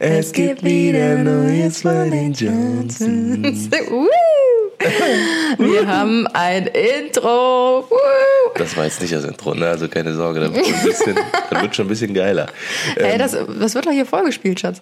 [0.00, 3.70] Es gibt wieder Neues von den Johnsons.
[5.58, 7.88] Wir haben ein Intro.
[8.54, 9.66] Das war jetzt nicht das Intro, ne?
[9.68, 11.16] Also keine Sorge, das wird schon ein bisschen,
[11.50, 12.46] wird schon ein bisschen geiler.
[12.96, 14.80] Hey, das, das wird doch hier vorgespielt, Schatz.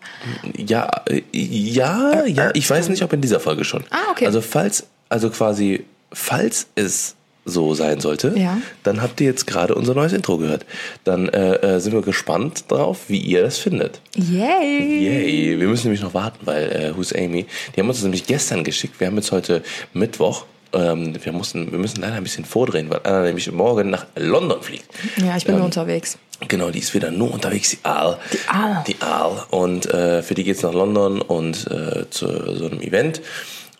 [0.56, 2.50] Ja, äh, ja, ja.
[2.54, 3.84] Ich weiß nicht, ob in dieser Folge schon.
[3.90, 4.26] Ah, okay.
[4.26, 7.14] Also falls, also quasi, falls es
[7.48, 8.58] so sein sollte, Ja.
[8.82, 10.66] dann habt ihr jetzt gerade unser neues Intro gehört.
[11.04, 14.00] Dann äh, äh, sind wir gespannt drauf, wie ihr das findet.
[14.16, 15.04] Yay!
[15.04, 18.26] Yay, wir müssen nämlich noch warten, weil äh, Who's Amy, die haben uns das nämlich
[18.26, 18.98] gestern geschickt.
[18.98, 20.44] Wir haben jetzt heute Mittwoch.
[20.72, 24.60] Ähm, wir, mussten, wir müssen leider ein bisschen vordrehen, weil Anna nämlich morgen nach London
[24.60, 24.86] fliegt.
[25.24, 26.18] Ja, ich bin nur unterwegs.
[26.48, 28.18] Genau, die ist wieder nur unterwegs, die Aal.
[28.32, 28.84] Die Aal.
[28.88, 29.44] Die Aal.
[29.50, 32.26] Und äh, für die geht's nach London und äh, zu
[32.56, 33.22] so einem Event.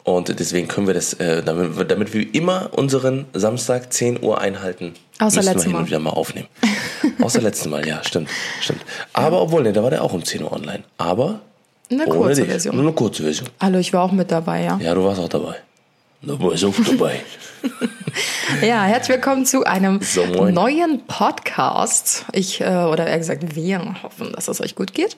[0.07, 4.41] Und deswegen können wir das, äh, damit, wir- damit wir immer unseren Samstag 10 Uhr
[4.41, 6.47] einhalten, Außer müssen wir hin und wieder mal aufnehmen.
[7.21, 8.29] Außer letzten Mal, ja, stimmt.
[8.61, 8.83] stimmt.
[9.13, 10.85] Aber obwohl, ne, da war der auch um 10 Uhr online.
[10.97, 11.41] Aber
[11.91, 12.51] Eine kurze dich.
[12.51, 12.77] Version.
[12.77, 13.49] Nur eine kurze Version.
[13.61, 14.79] Hallo, ich war auch mit dabei, ja.
[14.81, 15.57] Ja, du warst auch dabei.
[16.23, 17.21] Du warst auch dabei.
[18.63, 22.25] Ja, herzlich willkommen zu einem So, neuen Podcast.
[22.33, 25.17] Ich, äh, oder eher gesagt, wir hoffen, dass es euch gut geht.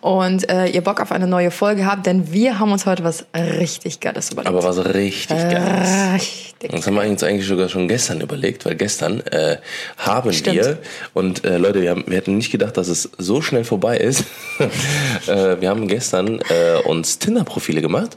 [0.00, 3.26] Und äh, ihr Bock auf eine neue Folge habt, denn wir haben uns heute was
[3.34, 4.48] richtig Geiles überlegt.
[4.48, 6.70] Aber was richtig geil Richtig.
[6.70, 9.58] Das haben wir uns eigentlich sogar schon gestern überlegt, weil gestern äh,
[9.98, 10.56] haben Stimmt.
[10.56, 10.78] wir,
[11.14, 14.24] und äh, Leute, wir, haben, wir hätten nicht gedacht, dass es so schnell vorbei ist.
[15.28, 18.16] äh, wir haben gestern äh, uns Tinder-Profile gemacht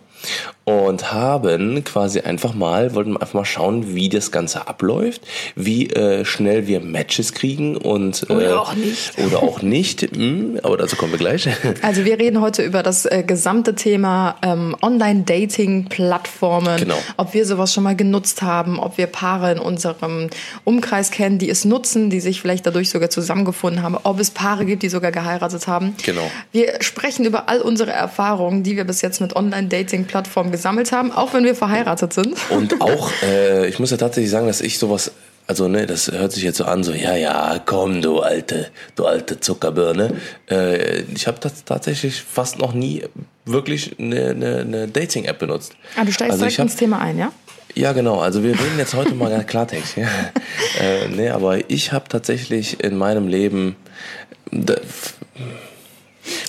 [0.66, 5.22] und haben quasi einfach mal, wollten einfach mal schauen, wie das Ganze abläuft,
[5.56, 9.14] wie äh, schnell wir Matches kriegen und äh, Oder auch nicht.
[9.20, 11.48] Oder auch nicht, hm, aber dazu kommen wir gleich.
[11.82, 16.78] Also wir reden heute über das äh, gesamte Thema ähm, Online-Dating-Plattformen.
[16.78, 16.98] Genau.
[17.18, 20.30] Ob wir sowas schon mal genutzt haben, ob wir Paare in unserem
[20.64, 24.66] Umkreis kennen, die es nutzen, die sich vielleicht dadurch sogar zusammengefunden haben, ob es Paare
[24.66, 25.96] gibt, die sogar geheiratet haben.
[26.04, 26.30] Genau.
[26.52, 29.34] Wir sprechen über all unsere Erfahrungen, die wir bis jetzt mit
[30.06, 32.36] Online-Dating-Plattformen gesammelt haben, auch wenn wir verheiratet sind.
[32.50, 35.12] Und auch, äh, ich muss ja tatsächlich sagen, dass ich sowas,
[35.48, 39.06] also ne, das hört sich jetzt so an, so, ja, ja, komm, du alte, du
[39.06, 40.16] alte Zuckerbirne.
[40.50, 43.04] Äh, ich habe tatsächlich fast noch nie
[43.46, 45.74] wirklich eine, eine, eine Dating-App benutzt.
[45.96, 47.32] Ah, du steigst also direkt hab, ins Thema ein, ja?
[47.76, 48.20] Ja, genau.
[48.20, 49.98] Also wir reden jetzt heute mal Klartext.
[49.98, 50.08] Ja.
[50.80, 53.76] äh, nee, aber ich habe tatsächlich in meinem Leben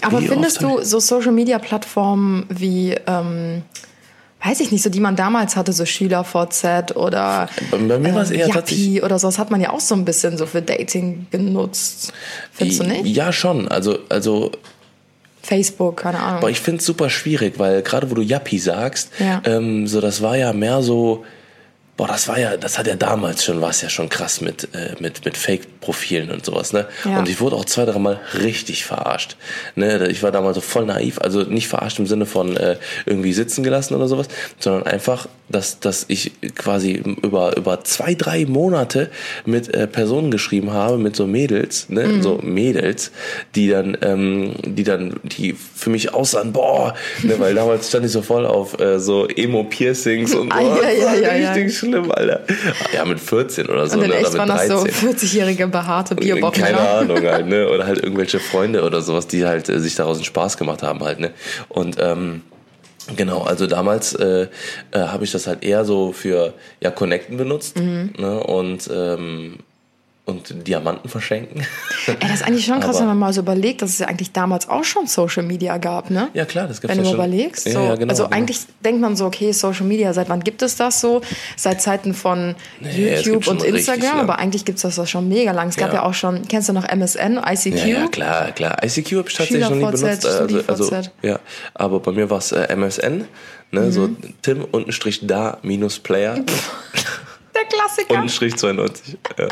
[0.02, 3.62] Aber Wie findest du so Social Media Plattformen wie, ähm,
[4.44, 8.30] weiß ich nicht, so die man damals hatte, so SchülerVZ oder Bei- mir war es
[8.30, 11.26] eher Yappi oder so, das hat man ja auch so ein bisschen so für Dating
[11.30, 12.12] genutzt.
[12.52, 13.06] Findest du nicht?
[13.06, 13.68] Ja, schon.
[13.68, 14.52] Also, also
[15.42, 16.38] Facebook, keine Ahnung.
[16.38, 19.42] Aber ich finde es super schwierig, weil gerade wo du Yappi sagst, Ja.
[19.44, 21.24] ähm, so das war ja mehr so,
[21.96, 24.68] boah, das war ja, das hat ja damals schon, war es ja schon krass mit,
[24.74, 26.86] äh, mit, mit Fake-Profilen und sowas, ne?
[27.04, 27.18] Ja.
[27.18, 29.36] Und ich wurde auch zwei, drei Mal richtig verarscht.
[29.76, 30.08] Ne?
[30.08, 32.76] Ich war damals so voll naiv, also nicht verarscht im Sinne von äh,
[33.06, 38.44] irgendwie sitzen gelassen oder sowas, sondern einfach, dass, dass ich quasi über, über zwei, drei
[38.44, 39.10] Monate
[39.46, 42.06] mit äh, Personen geschrieben habe, mit so Mädels, ne?
[42.06, 42.22] Mhm.
[42.22, 43.10] so Mädels,
[43.54, 47.38] die dann, ähm, die dann, die für mich aussahen, boah, ne?
[47.38, 50.58] weil damals stand ich so voll auf äh, so Emo-Piercings und so.
[50.58, 51.52] Ah, ja, ja, ja.
[51.52, 52.40] richtig schlimm, Alter.
[52.92, 54.16] Ja, mit 14 oder so, Und in ne?
[54.16, 54.92] echt oder waren mit das 13.
[55.00, 56.62] so 40-jährige behaarte Bierbocken.
[56.62, 56.98] Keine ja?
[56.98, 57.68] Ahnung halt, ne?
[57.68, 61.02] Oder halt irgendwelche Freunde oder sowas, die halt äh, sich daraus einen Spaß gemacht haben
[61.04, 61.30] halt, ne?
[61.68, 62.42] Und ähm,
[63.16, 64.48] genau, also damals äh,
[64.92, 68.12] äh, habe ich das halt eher so für ja Connecten benutzt, Mhm.
[68.18, 68.40] ne?
[68.42, 69.58] Und ähm,
[70.26, 71.64] und Diamanten verschenken.
[72.08, 74.08] Ey, das ist eigentlich schon krass, Aber- wenn man mal so überlegt, dass es ja
[74.08, 76.28] eigentlich damals auch schon Social Media gab, ne?
[76.34, 77.24] ja klar, das gibt's Wenn ja du schon.
[77.26, 78.36] überlegst, ja, so, ja, genau, also genau.
[78.36, 81.20] eigentlich denkt man so, okay, Social Media, seit wann gibt es das so?
[81.56, 85.52] Seit Zeiten von Nee, gibt YouTube und Instagram, aber eigentlich gibt es das schon mega
[85.52, 85.68] lang.
[85.68, 85.96] Es gab Ja.
[85.96, 87.76] ja auch schon, kennst du noch MSN, ICQ?
[87.76, 88.82] Ja, ja, klar, klar.
[88.84, 90.26] ICQ habe ich tatsächlich noch nie benutzt.
[90.26, 91.10] Also, also, StudiVZ.
[91.22, 91.38] ja,
[91.74, 93.26] aber bei mir war es äh, MSN,
[93.70, 94.16] ne, so Mhm.
[94.42, 95.20] Tim untenstrich
[97.68, 98.14] Klassiker.
[98.14, 99.18] untenstrich 92.
[99.38, 99.48] Ja.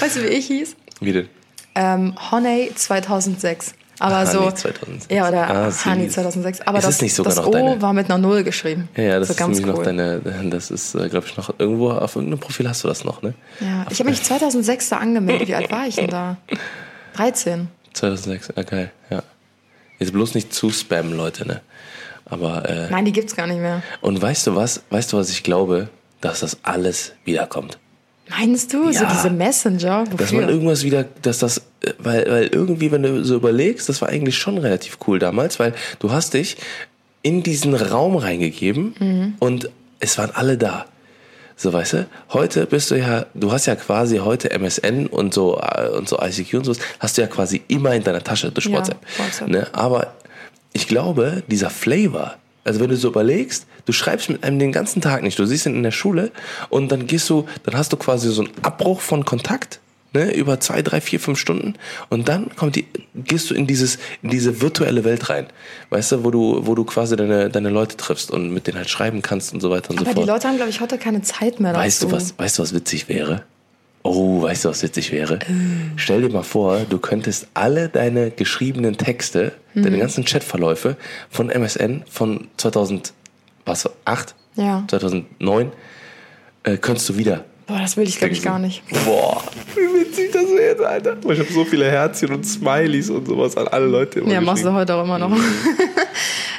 [0.00, 0.76] weißt du, wie ich hieß?
[1.00, 1.28] Wie denn?
[1.74, 3.74] Ähm, Honey 2006.
[3.98, 4.40] Aber so.
[4.40, 5.14] Honey 2006.
[5.14, 5.72] Ja, oder Ah.
[5.84, 6.60] Honey 2006.
[6.62, 8.88] Aber Ist das, nicht sogar das noch O deine- war mit einer Null geschrieben.
[8.96, 9.78] Ja, ja, das so ist ganz nämlich cool.
[9.78, 13.22] noch deine, das ist, glaube ich, noch irgendwo auf irgendeinem Profil hast du das noch,
[13.22, 13.34] ne?
[13.60, 15.48] Ja, ich habe mich 2006 da angemeldet.
[15.48, 16.36] Wie alt war ich denn da?
[17.14, 17.68] 13.
[17.92, 19.22] 2006, ah, geil, ja.
[19.98, 21.60] Jetzt bloß nicht zu spammen, Leute, ne?
[22.24, 23.82] Aber, äh, Nein, die gibt's gar nicht mehr.
[24.00, 25.88] und weißt du was, weißt du, was ich glaube?
[26.22, 27.78] Dass das alles wiederkommt.
[28.30, 28.90] Meinst du?
[28.92, 29.12] So Ja.
[29.12, 30.04] diese Messenger?
[30.06, 30.16] Wofür?
[30.16, 34.00] Dass man irgendwas wieder, dass das, äh, weil, weil irgendwie, wenn du so überlegst, das
[34.00, 36.56] war eigentlich schon relativ cool damals, weil du hast dich
[37.22, 39.34] in diesen Raum reingegeben Mhm.
[39.38, 39.68] und
[40.00, 40.86] es waren alle da.
[41.56, 45.60] So, weißt du, heute bist du ja, du hast ja quasi heute MSN und so,
[45.60, 48.66] äh, und so ICQ und so, hast du ja quasi immer in deiner Tasche durch
[48.66, 48.98] Ja, WhatsApp.
[49.18, 49.48] WhatsApp.
[49.48, 49.66] Ne?
[49.72, 50.14] Aber
[50.72, 55.00] ich glaube, dieser Flavor, also wenn du so überlegst, du schreibst mit einem den ganzen
[55.00, 56.30] Tag nicht, du siehst ihn in der Schule
[56.68, 59.80] und dann gehst du, dann hast du quasi so einen Abbruch von Kontakt,
[60.14, 61.74] ne, über zwei, drei, vier, fünf Stunden
[62.08, 65.46] und dann kommt die, gehst du in dieses, in diese virtuelle Welt rein,
[65.90, 68.90] weißt du, wo du, wo du quasi deine, deine Leute triffst und mit denen halt
[68.90, 70.26] schreiben kannst und so weiter und Aber so die fort.
[70.28, 71.84] Leute haben, glaube ich, heute keine Zeit mehr dazu.
[71.84, 73.44] Weißt du was, weißt du was witzig wäre?
[74.04, 75.38] Oh, weißt du was witzig wäre?
[75.96, 79.82] Stell dir mal vor, du könntest alle deine geschriebenen Texte, Mhm.
[79.84, 80.96] deine ganzen Chatverläufe
[81.30, 83.12] von MSN von 2000,
[83.64, 84.34] was, 8?
[84.56, 84.84] Ja.
[84.88, 85.70] 2009,
[86.64, 87.44] äh, könntest du wieder.
[87.66, 88.82] Boah, das will ich, glaube ich, gar nicht.
[89.06, 89.40] Boah,
[89.76, 91.16] wie witzig das wäre, Alter.
[91.30, 94.18] Ich habe so viele Herzchen und Smileys und sowas an alle Leute.
[94.20, 95.30] immer Ja, machst du heute auch immer noch.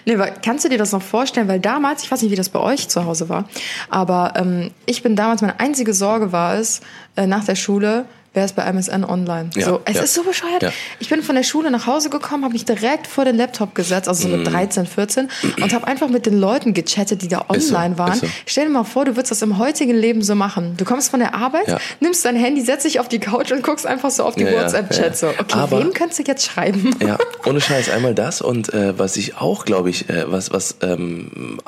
[0.05, 1.47] Nee, aber kannst du dir das noch vorstellen?
[1.47, 3.47] Weil damals, ich weiß nicht, wie das bei euch zu Hause war,
[3.89, 6.81] aber ähm, ich bin damals, meine einzige Sorge war es,
[7.15, 9.49] äh, nach der Schule, wer ist bei MSN online?
[9.55, 10.03] Ja, so, es ja.
[10.03, 10.63] ist so bescheuert.
[10.63, 10.71] Ja.
[10.99, 14.07] Ich bin von der Schule nach Hause gekommen, habe mich direkt vor den Laptop gesetzt,
[14.07, 15.29] also so mit 13, 14,
[15.61, 18.19] und habe einfach mit den Leuten gechattet, die da Ist so, online waren.
[18.19, 18.27] so.
[18.45, 20.75] Stell dir mal vor, du würdest das im heutigen Leben so machen.
[20.77, 23.85] Du kommst von der Arbeit, nimmst dein Handy, setzt dich auf die Couch und guckst
[23.85, 25.19] einfach so auf die WhatsApp-Chats.
[25.19, 26.95] So, okay, Aber- wem könntest du jetzt schreiben?
[27.01, 30.77] Ja, ohne Scheiß, einmal das und äh, was ich auch, glaube ich, äh, was, was,
[30.81, 31.59] ähm,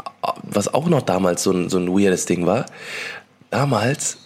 [0.44, 2.66] was auch noch damals so ein, so ein weirdes Ding war,
[3.52, 4.18] damals,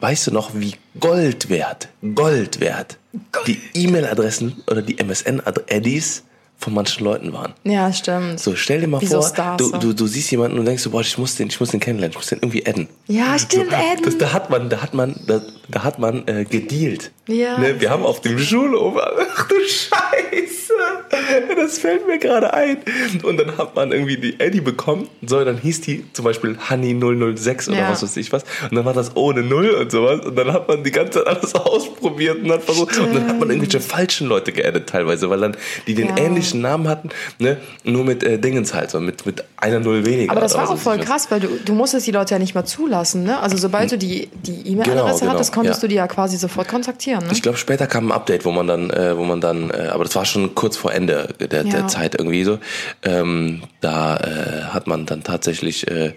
[0.00, 2.98] weißt du noch, wie Gold wert, Gold wert,
[3.46, 6.24] die E-Mail-Adressen oder die MSN-Addies
[6.56, 7.52] von manchen Leuten waren.
[7.64, 8.40] Ja, stimmt.
[8.40, 9.76] So, stell dir mal Wie so vor, Stars, du, so.
[9.78, 12.12] du, du siehst jemanden und denkst so, boah, ich muss den, ich muss den kennenlernen,
[12.12, 12.88] ich muss den irgendwie adden.
[13.06, 14.04] Ja, stimmt, So, adden.
[14.04, 17.10] Das, da hat man, da hat man, da, da hat man äh, gedealt.
[17.26, 17.58] Ja.
[17.58, 20.63] Ne, wir haben auf dem Schulhof, ach du Scheiße,
[21.56, 22.78] das fällt mir gerade ein.
[23.22, 26.94] Und dann hat man irgendwie die Eddie bekommen, so, dann hieß die zum Beispiel Honey
[27.36, 27.90] 006 oder Ja.
[27.90, 28.44] was weiß ich was.
[28.70, 30.20] Und dann war das ohne Null und sowas.
[30.24, 32.98] Und dann hat man die ganze Zeit alles ausprobiert und hat versucht.
[32.98, 35.56] Und dann hat man irgendwelche falschen Leute geaddet teilweise, weil dann
[35.86, 36.16] die den Ja.
[36.18, 40.32] ähnlichen Namen hatten, ne, nur mit äh, Dingens halt, so mit, mit einer Null weniger.
[40.32, 42.64] Aber das war auch voll krass, weil du, du musstest die Leute ja nicht mehr
[42.64, 43.24] zulassen.
[43.24, 43.38] Ne?
[43.40, 45.86] Also sobald du die die E-Mail-Adresse Genau, genau, hattest, konntest ja.
[45.86, 47.24] du die ja quasi sofort kontaktieren.
[47.24, 47.30] Ne?
[47.32, 50.04] Ich glaube, später kam ein Update, wo man dann, äh, wo man dann, äh, aber
[50.04, 51.70] das war schon kurz vor Ende der, Ja.
[51.70, 52.58] der Zeit irgendwie so.
[53.02, 56.14] Ähm, da äh, hat man dann tatsächlich äh,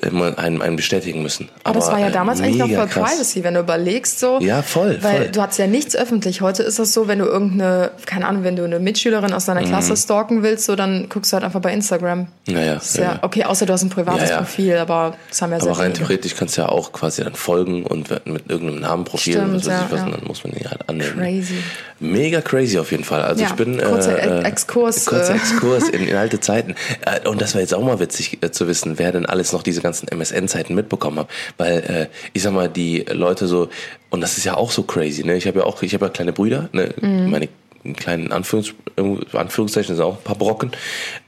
[0.00, 1.48] immer einen, einen bestätigen müssen.
[1.64, 3.10] Aber das war ja äh, damals eigentlich noch voll krass.
[3.12, 4.38] Privacy, wenn du überlegst so.
[4.40, 5.28] Ja, voll, Weil voll.
[5.28, 6.40] du hattest ja nichts öffentlich.
[6.40, 9.60] Heute ist das so, wenn du irgendeine, keine Ahnung, wenn du eine Mitschülerin aus deiner
[9.62, 9.66] Mhm.
[9.66, 12.28] Klasse stalken willst, so dann guckst du halt einfach bei Instagram.
[12.46, 14.42] Naja, ja, ja, okay, außer du hast ein privates Ja, ja.
[14.42, 17.34] Profil, aber das haben ja sehr Aber rein theoretisch kannst du ja auch quasi dann
[17.34, 20.52] folgen und mit irgendeinem Namenprofil Stimmt, und was weiß ich was, und dann muss man
[20.54, 21.18] die halt annehmen.
[21.18, 21.54] Crazy.
[22.00, 23.22] Mega crazy auf jeden Fall.
[23.22, 25.36] Also ich bin kurzer äh, äh, Exkurs, kurzer äh.
[25.36, 26.74] Exkurs in, in alte Zeiten.
[27.26, 29.81] Und das war jetzt auch mal witzig äh, zu wissen, wer denn alles noch diese
[29.82, 31.28] ganzen MSN-Zeiten mitbekommen hat.
[31.58, 33.68] Weil äh, ich sag mal, die Leute so
[34.10, 35.24] und das ist ja auch so crazy.
[35.24, 35.36] Ne?
[35.36, 36.68] Ich habe ja auch, ich habe ja kleine Brüder.
[36.72, 36.94] Ne?
[37.00, 37.30] Mhm.
[37.30, 37.48] Meine
[37.96, 38.74] kleinen Anführungs
[39.32, 40.70] Anführungszeichen sind auch ein paar Brocken.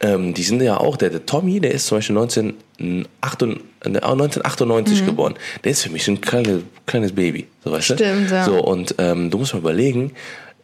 [0.01, 5.01] Ähm, die sind ja auch, der, der Tommy, der ist zum Beispiel 1998, äh, 1998
[5.03, 5.07] Mhm.
[5.07, 5.35] geboren.
[5.65, 7.47] Der ist für mich so ein kleines, kleines Baby.
[7.65, 7.95] So, weißt du?
[7.95, 8.45] Stimmt, ja.
[8.45, 10.13] So, und ähm, du musst mal überlegen,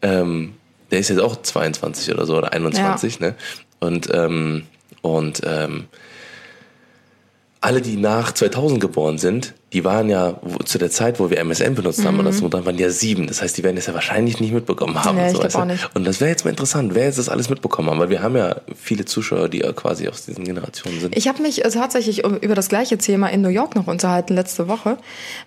[0.02, 0.54] ähm,
[0.90, 3.34] der ist jetzt auch 22 oder so oder 21, ne?
[3.80, 4.64] Und, ähm,
[5.02, 5.86] und ähm,
[7.60, 11.38] alle, die nach 2000 geboren sind, die waren ja wo, zu der Zeit, wo wir
[11.38, 13.28] MSN benutzt haben, oder so, dann waren die ja sieben.
[13.28, 15.16] Das heißt, die werden das ja wahrscheinlich nicht mitbekommen haben.
[15.16, 15.58] Nee, ich so, weißt du?
[15.60, 15.88] auch nicht.
[15.94, 18.36] Und das wäre jetzt mal interessant, wer jetzt das alles mitbekommen haben, weil wir haben
[18.36, 21.16] ja viele Zuschauer, die ja quasi aus diesen Generationen sind.
[21.16, 24.66] Ich habe mich äh, tatsächlich über das gleiche Thema in New York noch unterhalten letzte
[24.66, 24.96] Woche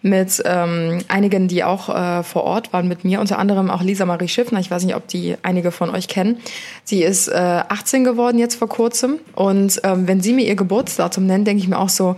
[0.02, 4.06] mit ähm, einigen, die auch äh, vor Ort waren mit mir, unter anderem auch Lisa
[4.06, 4.60] Marie Schiffner.
[4.62, 6.38] Ich weiß nicht, ob die einige von euch kennen.
[6.86, 11.26] Sie ist äh, 18 geworden jetzt vor kurzem und ähm, wenn sie mir ihr Geburtsdatum
[11.26, 12.16] nennt, denke ich mir auch so,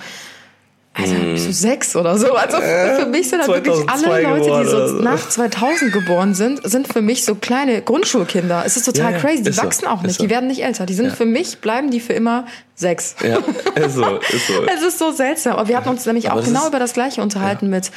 [0.97, 2.33] also so sechs oder so.
[2.33, 5.03] Also für mich sind halt wirklich 2002 alle Leute, die geboren so so.
[5.03, 8.63] nach 2000 geboren sind, sind für mich so kleine Grundschulkinder.
[8.65, 9.43] Es ist total Ja, ja, crazy.
[9.43, 10.15] Die ist so, wachsen auch nicht.
[10.17, 10.23] so.
[10.23, 10.85] Die werden nicht älter.
[10.85, 12.45] Die sind für mich, bleiben die für immer
[12.77, 13.15] sechs.
[13.25, 13.37] Ja,
[13.75, 14.53] ist so, ist so.
[14.75, 15.53] Es ist so seltsam.
[15.57, 17.91] Aber wir hatten uns nämlich Aber auch genau ist- über das Gleiche unterhalten mit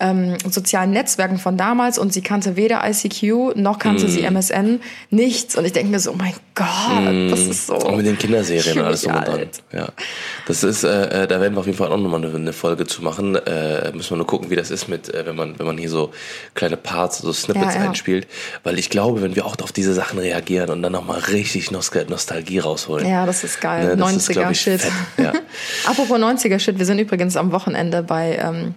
[0.00, 4.08] ähm, sozialen Netzwerken von damals und sie kannte weder ICQ noch kannte Mm.
[4.08, 4.80] sie MSN.
[5.10, 5.54] Nichts.
[5.56, 7.74] Und ich denke mir so, oh mein Gott, das ist so.
[7.74, 9.40] Auch mit den Kinderserien und alles mich und dran.
[9.72, 9.88] Ja.
[10.46, 12.86] Das ist, äh, äh, da werden wir auf jeden Fall auch nochmal eine, eine Folge
[12.86, 13.34] zu machen.
[13.36, 15.90] Äh, müssen wir nur gucken, wie das ist mit, äh, wenn man, wenn man hier
[15.90, 16.12] so
[16.54, 17.88] kleine Parts, so Snippets Ja, ja.
[17.88, 18.26] einspielt.
[18.62, 22.06] Weil ich glaube, wenn wir auch auf diese Sachen reagieren und dann nochmal richtig Nostal
[22.08, 23.08] Nostalgie rausholen.
[23.08, 23.84] Ja, das ist geil.
[23.84, 24.80] Ne, das ist, glaub ich, 90er-Shit.
[24.80, 24.92] fett.
[25.18, 25.32] Ja.
[25.90, 28.74] Apropos 90er-Shit, wir sind übrigens am Wochenende bei ähm,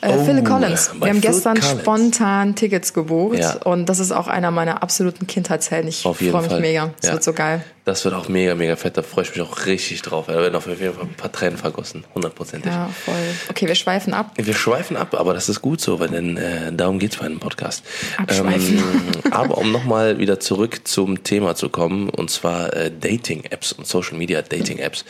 [0.00, 0.90] Äh, Oh, Phil Collins.
[0.98, 1.80] bei Wir haben Phil gestern Collins.
[1.80, 3.54] spontan Tickets gebucht Ja.
[3.64, 5.88] und das ist auch einer meiner absoluten Kindheitshelden.
[5.88, 6.60] Ich freue mich Fall.
[6.60, 6.90] mega.
[7.00, 7.12] Das Ja.
[7.14, 7.64] wird so geil.
[7.84, 8.96] Das wird auch mega, mega fett.
[8.96, 10.26] Da freue ich mich auch richtig drauf.
[10.28, 12.04] Da werden auf jeden Fall ein paar Tränen vergossen.
[12.14, 12.70] Hundertprozentig.
[12.72, 13.14] Ja, voll.
[13.50, 14.30] Okay, wir schweifen ab.
[14.36, 17.40] Wir schweifen ab, aber das ist gut so, weil denn äh, darum geht's bei einem
[17.40, 17.82] Podcast.
[18.18, 18.78] Abschweifen.
[18.78, 23.86] Ähm, aber um nochmal wieder zurück zum Thema zu kommen, und zwar äh, Dating-Apps und
[23.86, 25.04] Social-Media-Dating-Apps.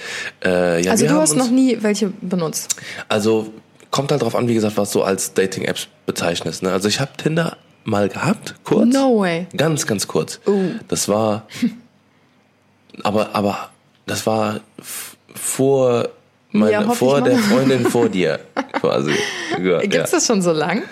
[0.44, 2.76] Äh, ja, Also du hast noch nie welche benutzt.
[3.08, 3.52] Also
[3.92, 6.64] kommt halt drauf an, wie gesagt, was du als Dating-Apps bezeichnest.
[6.64, 6.72] Ne?
[6.72, 8.92] Also ich habe Tinder mal gehabt, kurz.
[8.92, 9.46] No way.
[9.56, 10.40] Ganz, ganz kurz.
[10.88, 11.46] Das war,
[13.04, 13.70] aber, aber
[14.06, 14.60] das war
[15.34, 16.08] vor,
[16.50, 18.40] meine, Ja, vor der Freundin vor dir,
[18.72, 19.12] quasi.
[19.62, 20.16] Ja, Gibt's ja.
[20.18, 20.82] das schon so lang?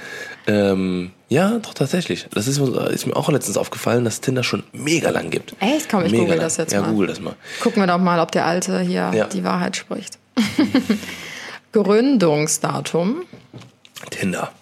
[0.46, 2.26] Ähm, ja, doch tatsächlich.
[2.32, 5.54] Das ist, ist mir auch letztens aufgefallen, dass Tinder schon mega lang gibt.
[5.60, 5.88] Echt?
[5.88, 6.44] Komm, ich mega google lang.
[6.44, 6.90] das jetzt ja, mal.
[6.90, 7.34] google das mal.
[7.62, 9.26] Gucken wir doch mal, ob der Alte hier Ja.
[9.26, 10.18] die Wahrheit spricht.
[11.72, 13.22] Gründungsdatum.
[14.10, 14.52] Tinder.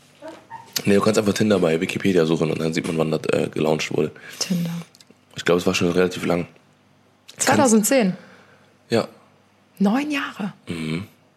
[0.84, 3.48] Nee, du kannst einfach Tinder bei Wikipedia suchen und dann sieht man, wann das äh,
[3.48, 4.12] gelauncht wurde.
[4.38, 4.70] Tinder.
[5.36, 6.46] Ich glaube, es war schon relativ lang.
[7.36, 8.16] 2010.
[8.90, 9.08] Ja,
[9.78, 10.52] Neun Jahre.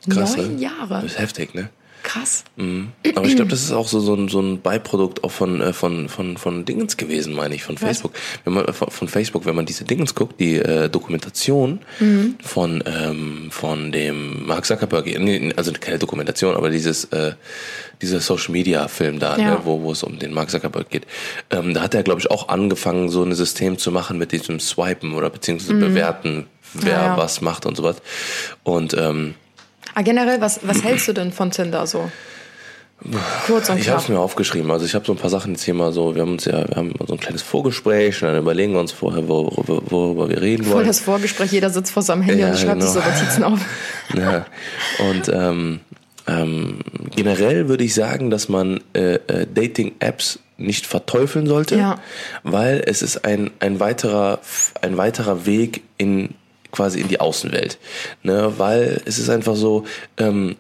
[0.10, 0.36] krass.
[0.36, 0.62] Neun ne?
[0.62, 1.02] Jahre.
[1.02, 1.70] Das ist heftig, ne?
[2.04, 2.44] Krass.
[2.58, 5.74] Aber ich glaube, das ist auch so, so, ein, so ein Beiprodukt auch von, äh,
[5.74, 8.14] von, von, von Dingens gewesen, meine ich, von Facebook.
[8.44, 11.80] Wenn man, äh, von, Facebook, wenn man diese Dingens guckt, die äh, Dokumentation
[12.44, 17.34] von, ähm, von dem Mark Zuckerberg, nee, also keine Dokumentation, aber dieses, äh,
[18.02, 19.52] dieser Social Media Film da, Ja.
[19.52, 21.06] ne, wo, wo es um den Mark Zuckerberg geht,
[21.52, 24.60] ähm, da hat er, glaube ich, auch angefangen, so ein System zu machen mit diesem
[24.60, 27.18] Swipen oder beziehungsweise bewerten, wer Ja, ja.
[27.18, 27.98] was macht und sowas.
[28.64, 29.36] Und ähm,
[29.94, 32.10] Ah, generell, was, was hältst du denn von Tinder so?
[33.48, 34.10] Kurz und Ich habe es knapp.
[34.18, 34.70] mir aufgeschrieben.
[34.70, 36.14] Also ich habe so ein paar Sachen jetzt hier mal so.
[36.14, 38.92] Wir haben uns ja, wir haben so ein kleines Vorgespräch und dann überlegen wir uns
[38.92, 40.88] vorher, wo- worüber, worüber wir reden Voll wollen.
[40.88, 43.12] das Vorgespräch, jeder sitzt vor seinem Handy Ja, und schreibt sich so genau.
[43.16, 43.60] Notizen auf.
[44.16, 44.46] Ja.
[45.10, 45.80] Und ähm,
[46.28, 46.80] ähm,
[47.16, 51.96] generell würde ich sagen, dass man äh, äh, Dating-Apps nicht verteufeln sollte, Ja.
[52.44, 54.40] weil es ist ein, ein weiterer
[54.84, 56.36] ein weiterer Weg in
[56.72, 57.78] quasi in die Außenwelt,
[58.24, 58.54] ne?
[58.58, 59.86] Weil es ist einfach so,
[60.18, 60.56] ähm,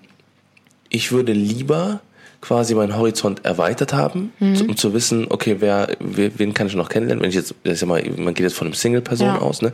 [0.89, 2.01] ich würde lieber
[2.41, 6.89] quasi meinen Horizont erweitert haben, zu- um zu wissen, okay, wer, wen kann ich noch
[6.89, 9.37] kennenlernen, wenn ich jetzt, das ist ja mal, man geht jetzt von einem Single-Person Ja.
[9.39, 9.73] aus, ne?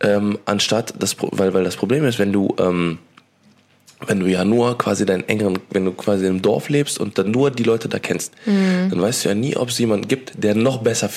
[0.00, 2.98] Ähm, anstatt das, weil, weil das Problem ist, wenn du, ähm,
[4.06, 7.30] wenn du ja nur quasi deinen engeren, wenn du quasi im Dorf lebst und dann
[7.30, 10.54] nur die Leute da kennst, dann weißt du ja nie, ob es jemanden gibt, der
[10.54, 11.08] noch besser,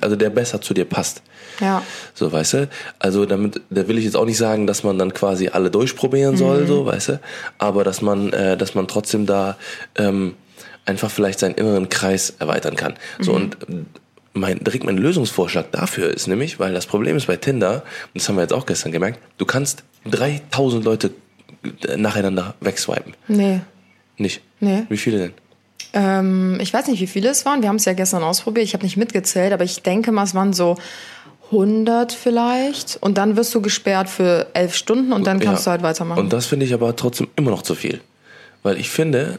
[0.00, 1.22] also der besser zu dir passt.
[1.60, 1.82] Ja.
[2.14, 2.68] So, weißt du?
[2.98, 6.36] Also damit, da will ich jetzt auch nicht sagen, dass man dann quasi alle durchprobieren
[6.36, 7.20] soll, so, weißt du?
[7.58, 9.56] Aber dass man, äh, dass man trotzdem da
[9.96, 10.34] ähm,
[10.84, 12.94] einfach vielleicht seinen inneren Kreis erweitern kann.
[13.18, 13.84] So und äh,
[14.34, 17.82] mein, direkt mein Lösungsvorschlag dafür ist nämlich, weil das Problem ist bei Tinder,
[18.14, 21.10] das haben wir jetzt auch gestern gemerkt, du kannst 3000 Leute
[21.96, 23.14] nacheinander wegswipen.
[23.28, 23.60] Nee.
[24.16, 24.40] Nicht?
[24.60, 24.84] Nee.
[24.88, 25.32] Wie viele denn?
[25.94, 27.62] Ähm, ich weiß nicht, wie viele es waren.
[27.62, 28.64] Wir haben es ja gestern ausprobiert.
[28.64, 30.76] Ich habe nicht mitgezählt, aber ich denke mal, es waren so
[31.50, 32.98] 100 vielleicht.
[33.00, 35.70] Und dann wirst du gesperrt für elf Stunden und dann kannst Ja.
[35.70, 36.18] du halt weitermachen.
[36.20, 38.00] Und das finde ich aber trotzdem immer noch zu viel.
[38.62, 39.38] Weil ich finde,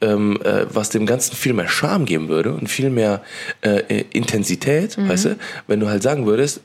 [0.00, 3.22] ähm, äh, was dem Ganzen viel mehr Charme geben würde und viel mehr
[3.62, 5.08] äh, äh, Intensität, Mhm.
[5.08, 6.60] weißt du, wenn du halt sagen würdest,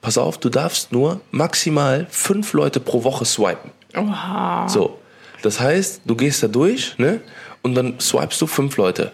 [0.00, 3.70] pass auf, du darfst nur maximal fünf Leute pro Woche swipen.
[3.96, 4.68] Oha.
[4.68, 4.98] So.
[5.42, 7.20] Das heißt, du gehst da durch, ne?
[7.62, 9.12] Und dann swipest du fünf Leute.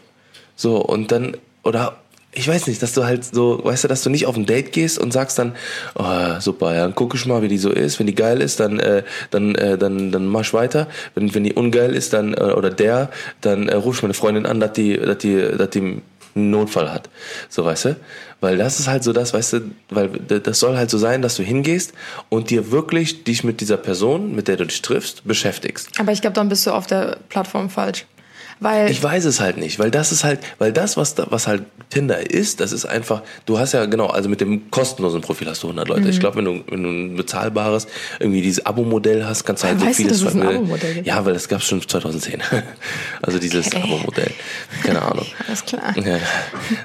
[0.56, 1.98] So, und dann, oder
[2.32, 4.72] ich weiß nicht, dass du halt so, weißt du, dass du nicht auf ein Date
[4.72, 5.54] gehst und sagst dann,
[5.94, 7.98] oh, super, ja, dann guck ich mal, wie die so ist.
[7.98, 10.86] Wenn die geil ist, dann, äh, dann, äh, dann, dann mach weiter.
[11.14, 14.44] Wenn, wenn die ungeil ist, dann, äh, oder der, dann äh, ruf ich meine Freundin
[14.44, 16.02] an, dass die, dass die, dass die
[16.36, 17.08] einen Notfall hat.
[17.48, 17.96] So, weißt du?
[18.40, 21.36] Weil das ist halt so das, weißt du, weil das soll halt so sein, dass
[21.36, 21.92] du hingehst
[22.28, 25.98] und dir wirklich dich mit dieser Person, mit der du dich triffst, beschäftigst.
[25.98, 28.04] Aber ich glaube, dann bist du auf der Plattform falsch.
[28.58, 31.46] Weil Ich weiß es halt nicht, weil das ist halt, weil das, was, da, was
[31.46, 35.48] halt Tinder ist, das ist einfach, du hast ja, genau, also mit dem kostenlosen Profil
[35.48, 36.00] hast du 100 Leute.
[36.02, 36.08] Mhm.
[36.08, 37.86] Ich glaube, wenn du, wenn du ein bezahlbares,
[38.18, 41.04] irgendwie dieses Abo-Modell hast, kannst du halt so du, vieles es ein?
[41.04, 42.40] Ja, weil das gab es schon 2010.
[43.22, 43.82] Also dieses Okay.
[43.82, 44.30] Abo-Modell.
[44.82, 45.26] Keine Ahnung.
[45.48, 45.96] alles klar.
[45.98, 46.18] Ja.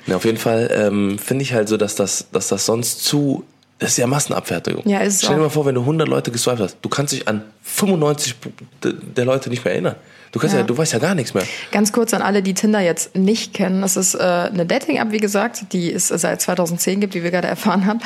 [0.08, 3.44] Na, auf jeden Fall ähm, finde ich halt so, dass das, dass das sonst zu.
[3.80, 4.88] Das ist ja Massenabfertigung.
[4.88, 5.46] Ja, ist Stell dir auch.
[5.46, 8.36] mal vor, wenn du 100 Leute geswiped hast, du kannst dich an 95
[8.84, 9.96] der- der Leute nicht mehr erinnern.
[10.32, 10.66] Du kannst ja, Ja.
[10.66, 11.44] du weißt ja gar nichts mehr.
[11.72, 13.82] Ganz kurz an alle, die Tinder jetzt nicht kennen.
[13.82, 17.48] Das ist äh, eine Dating-App, wie gesagt, die es seit 2010 gibt, wie wir gerade
[17.50, 18.00] erfahren haben.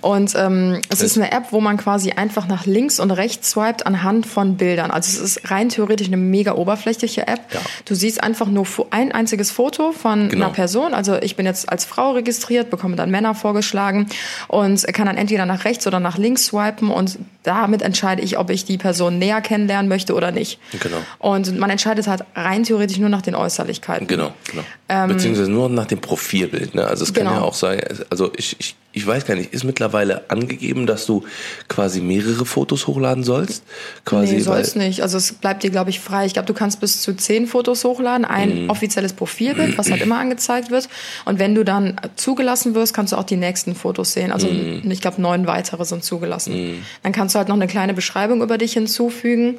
[0.00, 3.86] Und ähm, es ist eine App, wo man quasi einfach nach links und rechts swiped
[3.86, 4.90] anhand von Bildern.
[4.90, 7.40] Also es ist rein theoretisch eine mega oberflächliche App.
[7.52, 7.60] Ja.
[7.86, 10.46] Du siehst einfach nur ein einziges Foto von Genau.
[10.46, 10.92] einer Person.
[10.94, 14.06] Also ich bin jetzt als Frau registriert, bekomme dann Männer vorgeschlagen
[14.48, 18.50] und kann dann entweder nach rechts oder nach links swipen und damit entscheide ich, ob
[18.50, 20.58] ich die Person näher kennenlernen möchte oder nicht.
[20.78, 20.98] Genau.
[21.18, 24.06] Und man entscheidet halt rein theoretisch nur nach den Äußerlichkeiten.
[24.06, 24.64] Genau, genau.
[24.88, 26.74] Ähm, Beziehungsweise nur nach dem Profilbild.
[26.74, 26.86] Ne?
[26.86, 27.36] Also es kann genau.
[27.38, 31.22] ja auch sein, also ich, ich, ich weiß gar nicht, ist mittlerweile angegeben, dass du
[31.68, 33.62] quasi mehrere Fotos hochladen sollst?
[34.04, 35.02] Quasi, nee, sollst nicht.
[35.02, 36.26] Also es bleibt dir, glaube ich, frei.
[36.26, 38.70] Ich glaube, du kannst bis zu zehn Fotos hochladen, ein mm.
[38.70, 40.88] offizielles Profilbild, was halt immer angezeigt wird.
[41.24, 44.32] Und wenn du dann zugelassen wirst, kannst du auch die nächsten Fotos sehen.
[44.32, 44.90] Also mm.
[44.90, 46.78] ich glaube, neun weitere sind zugelassen.
[46.78, 46.82] Mm.
[47.04, 49.58] Dann kannst du halt noch eine kleine Beschreibung über dich hinzufügen.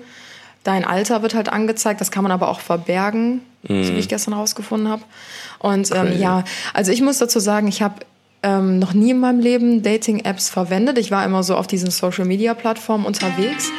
[0.64, 3.84] Dein Alter wird halt angezeigt, das kann man aber auch verbergen, mm.
[3.84, 5.02] so wie ich gestern rausgefunden habe.
[5.60, 7.96] Und ähm, ja, also ich muss dazu sagen, ich habe
[8.44, 10.98] ähm, noch nie in meinem Leben Dating-Apps verwendet.
[10.98, 13.70] Ich war immer so auf diesen Social-Media-Plattformen unterwegs.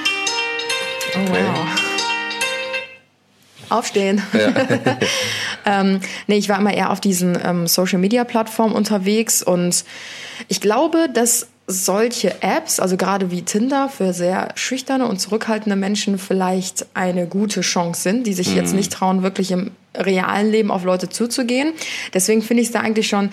[1.14, 1.68] Oh, wow.
[3.68, 4.22] Aufstehen.
[4.32, 4.52] Ja.
[5.80, 9.84] ähm, nee, ich war immer eher auf diesen ähm, Social-Media-Plattformen unterwegs und
[10.48, 16.18] ich glaube, dass solche Apps, also gerade wie Tinder, für sehr schüchterne und zurückhaltende Menschen
[16.18, 18.56] vielleicht eine gute Chance sind, die sich mhm.
[18.56, 21.72] jetzt nicht trauen, wirklich im realen Leben auf Leute zuzugehen.
[22.14, 23.30] Deswegen finde ich es da eigentlich schon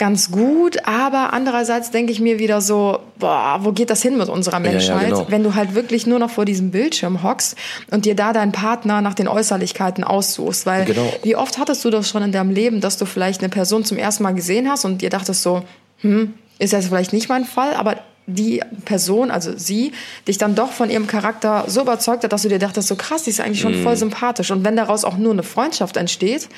[0.00, 4.30] ganz gut, aber andererseits denke ich mir wieder so, boah, wo geht das hin mit
[4.30, 5.26] unserer Menschheit, ja, ja, genau.
[5.28, 7.54] wenn du halt wirklich nur noch vor diesem Bildschirm hockst
[7.90, 11.12] und dir da deinen Partner nach den Äußerlichkeiten aussuchst, weil genau.
[11.22, 13.98] wie oft hattest du das schon in deinem Leben, dass du vielleicht eine Person zum
[13.98, 15.64] ersten Mal gesehen hast und dir dachtest so,
[15.98, 19.92] hm, ist das vielleicht nicht mein Fall, aber die Person, also sie,
[20.28, 23.24] dich dann doch von ihrem Charakter so überzeugt hat, dass du dir dachtest, so krass,
[23.24, 23.82] die ist eigentlich schon mm.
[23.82, 24.50] voll sympathisch.
[24.50, 26.48] Und wenn daraus auch nur eine Freundschaft entsteht,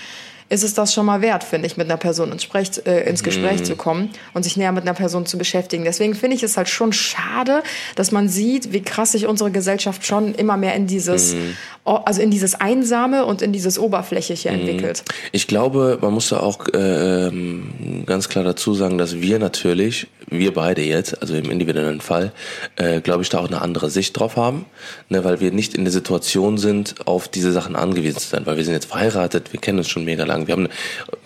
[0.53, 3.23] ist es das schon mal wert, finde ich, mit einer Person ins, Sprech, äh, ins
[3.23, 3.65] Gespräch mm.
[3.65, 5.85] zu kommen und sich näher mit einer Person zu beschäftigen.
[5.85, 7.63] Deswegen finde ich es halt schon schade,
[7.95, 11.39] dass man sieht, wie krass sich unsere Gesellschaft schon immer mehr in dieses, mm.
[11.87, 14.55] also in dieses Einsame und in dieses Oberflächliche mm.
[14.55, 15.05] entwickelt.
[15.33, 20.09] Ich glaube, man muss da auch äh, ähm, ganz klar dazu sagen, dass wir natürlich,
[20.33, 22.33] wir beide jetzt, also im individuellen Fall,
[22.77, 24.67] äh, glaube ich, da auch eine andere Sicht drauf haben,
[25.09, 28.57] ne, weil wir nicht in der Situation sind, auf diese Sachen angewiesen zu sein, weil
[28.57, 30.47] wir sind jetzt verheiratet, wir kennen uns schon mega sagen.
[30.47, 30.69] Wir haben,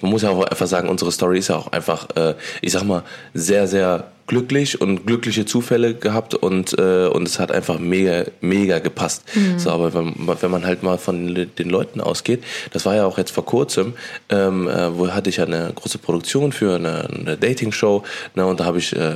[0.00, 2.84] man muss ja auch einfach sagen, unsere Story ist ja auch einfach, äh, ich sag
[2.84, 3.02] mal,
[3.34, 8.78] sehr, sehr glücklich und glückliche Zufälle gehabt und äh, und es hat einfach mega mega
[8.78, 9.24] gepasst.
[9.34, 9.58] Mhm.
[9.58, 13.18] So, aber wenn, wenn man halt mal von den Leuten ausgeht, das war ja auch
[13.18, 13.94] jetzt vor kurzem,
[14.28, 18.02] ähm, äh, wo hatte ich ja eine große Produktion für eine, eine Dating-Show,
[18.34, 19.14] ne, und da habe ich äh,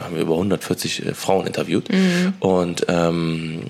[0.00, 2.34] haben wir über 140 äh, Frauen interviewt mhm.
[2.40, 3.62] und ähm,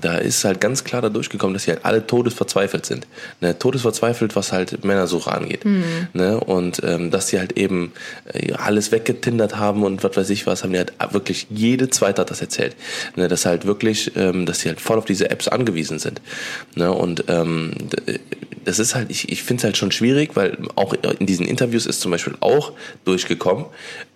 [0.00, 3.06] da ist halt ganz klar da durchgekommen, dass sie halt alle todesverzweifelt sind,
[3.40, 5.82] ne, todesverzweifelt, was halt Männersuche angeht, mhm.
[6.12, 7.92] ne, und ähm, dass sie halt eben
[8.32, 12.20] äh, alles weggetindert haben und was weiß ich was, haben die halt wirklich, jede zweite
[12.20, 12.76] hat das erzählt.
[13.16, 16.20] Ne, dass halt wirklich, ähm, dass sie halt voll auf diese Apps angewiesen sind.
[16.76, 17.72] Ne, und ähm,
[18.64, 21.86] das ist halt, ich, ich finde es halt schon schwierig, weil auch in diesen Interviews
[21.86, 22.72] ist zum Beispiel auch
[23.04, 23.66] durchgekommen,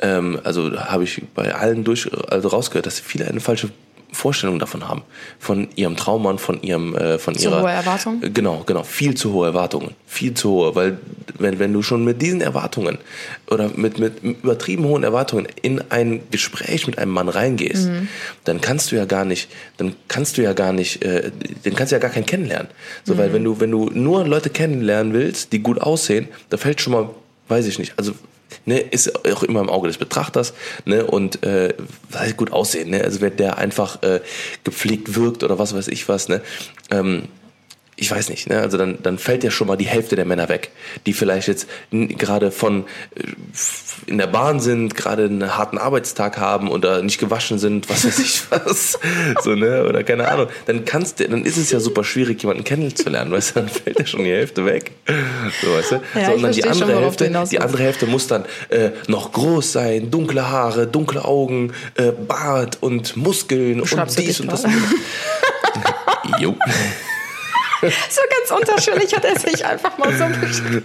[0.01, 3.71] ähm, also habe ich bei allen durch, also rausgehört, dass viele eine falsche
[4.15, 5.03] Vorstellung davon haben,
[5.39, 7.63] von ihrem Traummann, von ihrem, äh, von zu ihrer.
[7.63, 8.33] hohe Erwartungen?
[8.33, 10.99] Genau, genau, viel zu hohe Erwartungen, viel zu hohe, weil
[11.39, 12.99] wenn, wenn du schon mit diesen Erwartungen
[13.51, 18.09] oder mit, mit übertrieben hohen Erwartungen in ein Gespräch mit einem Mann reingehst, mhm.
[18.45, 21.31] dann kannst du ja gar nicht, dann kannst du ja gar nicht, äh,
[21.65, 22.69] dann kannst du ja gar keinen kennenlernen.
[23.05, 23.19] So, mhm.
[23.19, 26.93] weil wenn du, wenn du nur Leute kennenlernen willst, die gut aussehen, da fällt schon
[26.93, 27.11] mal,
[27.49, 28.15] weiß ich nicht, also
[28.65, 31.75] ne, ist auch immer im Auge des Betrachters ne, und äh,
[32.37, 32.91] gut aussehen.
[32.91, 33.03] Ne?
[33.03, 34.21] Also wenn der einfach äh,
[34.65, 36.41] gepflegt wirkt oder was weiß ich was, ne,
[36.91, 37.29] ähm,
[37.97, 38.61] ich weiß nicht, ne?
[38.61, 40.71] also dann, dann fällt ja schon mal die Hälfte der Männer weg,
[41.07, 43.23] die vielleicht jetzt gerade von äh,
[44.07, 48.19] in der Bahn sind, gerade einen harten Arbeitstag haben oder nicht gewaschen sind, was weiß
[48.19, 48.99] ich was,
[49.43, 50.49] so ne oder keine Ahnung.
[50.67, 53.99] Dann kannst du, dann ist es ja super schwierig, jemanden kennenzulernen, weißt du, dann fällt
[53.99, 54.93] ja schon die Hälfte weg,
[55.63, 56.01] so weißt du.
[56.19, 59.33] Ja, so, und dann die andere schon, Hälfte, die andere Hälfte muss dann äh, noch
[59.33, 64.65] groß sein, dunkle Haare, dunkle Augen, äh, Bart und Muskeln und dies und das.
[66.39, 66.57] jo.
[68.11, 70.85] So ganz unterschiedlich hat er sich einfach mal so beschrieben.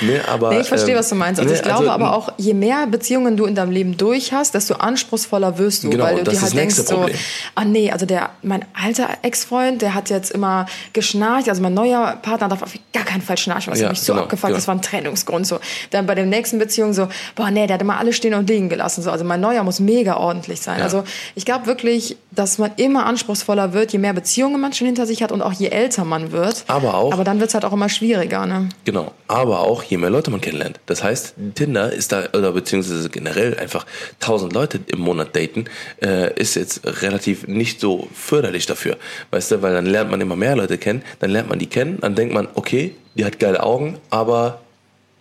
[0.00, 1.40] nee, aber, nee, ich verstehe, ähm, was du meinst.
[1.40, 4.32] Also nee, ich glaube also, aber auch, je mehr Beziehungen du in deinem Leben durch
[4.32, 7.06] hast, desto anspruchsvoller wirst du, genau, weil du dir halt denkst so,
[7.54, 12.18] ah nee, also der, mein alter Ex-Freund, der hat jetzt immer geschnarcht, also mein neuer
[12.22, 14.56] Partner darf auf gar keinen Fall schnarchen, was ja, mich so genau, abgefuckt, genau.
[14.56, 15.60] das war ein Trennungsgrund so.
[15.90, 18.68] Dann bei der nächsten Beziehung so, boah nee, der hat immer alles stehen und liegen
[18.68, 19.10] gelassen, so.
[19.10, 20.78] Also mein neuer muss mega ordentlich sein.
[20.78, 20.84] Ja.
[20.84, 25.06] Also ich glaube wirklich, dass man immer anspruchsvoller wird, je mehr Beziehungen man schon hinter
[25.06, 26.64] sich hat und auch je älter man wird.
[26.66, 27.12] Aber auch.
[27.12, 28.68] Aber dann wird es halt auch immer schwieriger, ne?
[28.84, 29.12] Genau.
[29.28, 30.80] Aber auch je mehr Leute man kennenlernt.
[30.86, 33.86] Das heißt, Tinder ist da, oder beziehungsweise generell einfach
[34.20, 35.64] tausend Leute im Monat daten,
[36.02, 38.96] äh, ist jetzt relativ nicht so förderlich dafür.
[39.30, 41.98] Weißt du, weil dann lernt man immer mehr Leute kennen, dann lernt man die kennen,
[42.00, 44.60] dann denkt man, okay, die hat geile Augen, aber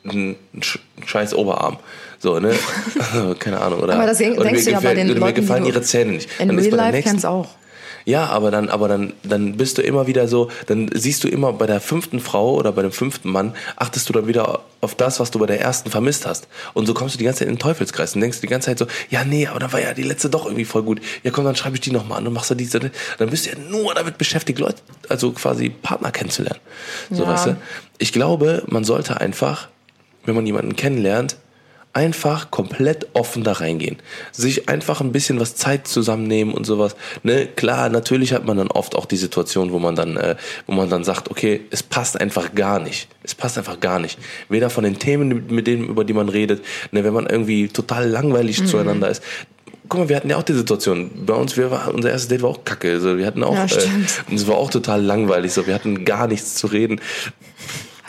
[0.05, 1.77] sch- scheiß Oberarm.
[2.19, 2.53] So, ne?
[3.13, 3.79] Also, keine Ahnung.
[3.81, 5.81] Oder, Aber das oder denkst mir du ja bei den mir Leuten, die gefallen ihre
[5.81, 6.29] Zähne nicht.
[6.39, 7.47] In Dann Real Life kennst auch.
[8.05, 11.53] Ja, aber dann, aber dann, dann bist du immer wieder so, dann siehst du immer
[11.53, 15.19] bei der fünften Frau oder bei dem fünften Mann, achtest du dann wieder auf das,
[15.19, 16.47] was du bei der ersten vermisst hast.
[16.73, 18.79] Und so kommst du die ganze Zeit in den Teufelskreis und denkst die ganze Zeit
[18.79, 21.01] so, ja, nee, aber dann war ja die letzte doch irgendwie voll gut.
[21.23, 22.79] Ja, komm, dann schreibe ich die nochmal an und machst du diese.
[22.79, 26.59] Dann bist du ja nur damit beschäftigt, Leute, also quasi Partner kennenzulernen.
[27.12, 27.29] So, Ja.
[27.29, 27.57] weißt du?
[27.97, 29.67] Ich glaube, man sollte einfach,
[30.25, 31.35] wenn man jemanden kennenlernt,
[31.93, 33.97] einfach komplett offen da reingehen.
[34.32, 36.95] Sich einfach ein bisschen was Zeit zusammennehmen und sowas.
[37.23, 40.36] Ne, klar, natürlich hat man dann oft auch die Situation, wo man dann, äh,
[40.67, 43.08] wo man dann sagt, okay, es passt einfach gar nicht.
[43.23, 44.19] Es passt einfach gar nicht.
[44.49, 48.08] Weder von den Themen, mit denen, über die man redet, ne, wenn man irgendwie total
[48.08, 49.23] langweilig zueinander ist.
[49.88, 51.10] Guck mal, wir hatten ja auch die Situation.
[51.25, 52.91] Bei uns, wir war, unser erstes Date war auch kacke.
[52.91, 55.52] Also wir hatten auch, Ja, äh, es war auch total langweilig.
[55.52, 57.02] So, wir hatten gar nichts zu reden.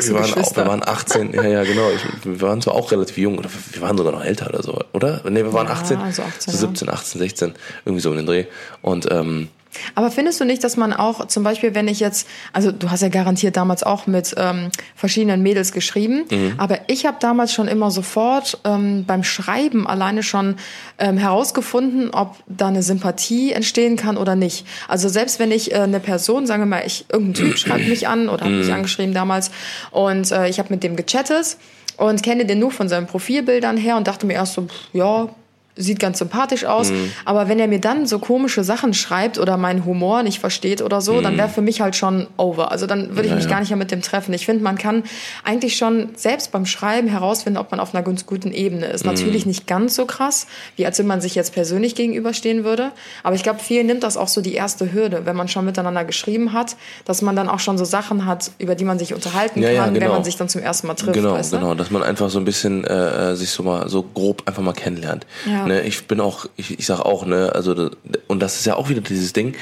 [0.07, 1.91] Wir waren, auch, wir waren 18, ja, ja, genau.
[1.91, 4.79] Ich, wir waren zwar auch relativ jung, oder wir waren sogar noch älter oder so,
[4.93, 5.21] oder?
[5.25, 8.27] Nee, wir waren Ja, 18, also 18, so 17, 18, 16, irgendwie so um den
[8.27, 8.45] Dreh.
[8.83, 9.49] Und ähm,
[9.94, 13.02] Aber findest du nicht, dass man auch zum Beispiel, wenn ich jetzt, also du hast
[13.02, 16.54] ja garantiert damals auch mit ähm, verschiedenen Mädels geschrieben, Mhm.
[16.59, 20.56] aber ich habe damals schon immer sofort ähm, beim Schreiben alleine schon
[20.98, 24.66] ähm, herausgefunden, ob da eine Sympathie entstehen kann oder nicht.
[24.88, 28.09] Also selbst wenn ich äh, eine Person, sagen wir mal, ich irgendein Typ schreibt mich
[28.09, 28.59] an oder hat Mhm.
[28.59, 29.50] mich angeschrieben damals
[29.92, 31.56] und äh, ich habe mit dem gechattet
[31.96, 35.28] und kenne den nur von seinen Profilbildern her und dachte mir erst so, pff, ja,
[35.76, 36.90] sieht ganz sympathisch aus.
[36.90, 37.12] Mhm.
[37.24, 41.00] Aber wenn er mir dann so komische Sachen schreibt oder meinen Humor nicht versteht oder
[41.00, 42.70] so, dann wäre für mich halt schon over.
[42.70, 43.30] Also dann würde ich Mhm.
[43.30, 43.50] Ja, mich ja.
[43.50, 44.35] gar nicht mehr mit dem treffen.
[44.35, 45.04] Ich finde, man kann
[45.44, 49.04] eigentlich schon selbst beim Schreiben herausfinden, ob man auf einer ganz guten Ebene ist.
[49.06, 49.12] Mhm.
[49.12, 52.90] Natürlich nicht ganz so krass, wie als wenn man sich jetzt persönlich gegenüberstehen würde.
[53.22, 56.04] Aber ich glaube, vielen nimmt das auch so die erste Hürde, wenn man schon miteinander
[56.04, 59.62] geschrieben hat, dass man dann auch schon so Sachen hat, über die man sich unterhalten
[59.62, 60.12] Ja, kann, ja, wenn genau.
[60.14, 61.14] man sich dann zum ersten Mal trifft.
[61.14, 64.02] genau, weißt genau, dass man einfach so ein bisschen äh, äh, sich so mal so
[64.02, 65.26] grob einfach mal kennenlernt.
[65.46, 65.60] Ja.
[65.66, 67.90] Ne, ich bin auch, ich, ich sag auch, ne, also
[68.27, 69.55] und das ist ja auch wieder dieses Ding,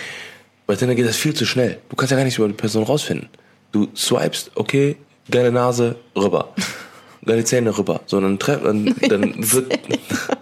[0.66, 1.78] bei Tinder geht das viel zu schnell.
[1.88, 3.28] Du kannst ja gar nichts über die Person rausfinden.
[3.72, 4.96] Du swipest, okay,
[5.30, 6.54] geile Nase, rüber.
[7.24, 8.00] Geile Zähne rüber.
[8.06, 9.78] So, dann, treff, dann, dann wird.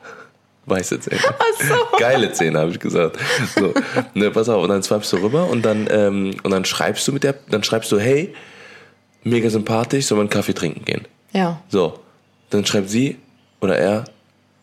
[0.67, 1.21] Weiße Zähne.
[1.99, 3.19] Geile Zähne, habe ich gesagt.
[3.59, 3.73] So,
[4.15, 7.13] ne, pass auf, und dann swipest du rüber und dann, ähm, und dann schreibst du
[7.13, 8.35] mit der, dann schreibst du, hey,
[9.25, 11.03] mega sympathisch, sollen wir einen Kaffee trinken gehen?
[11.33, 11.61] Ja.
[11.69, 11.99] So,
[12.51, 13.17] dann schreibt sie
[13.61, 14.05] oder er,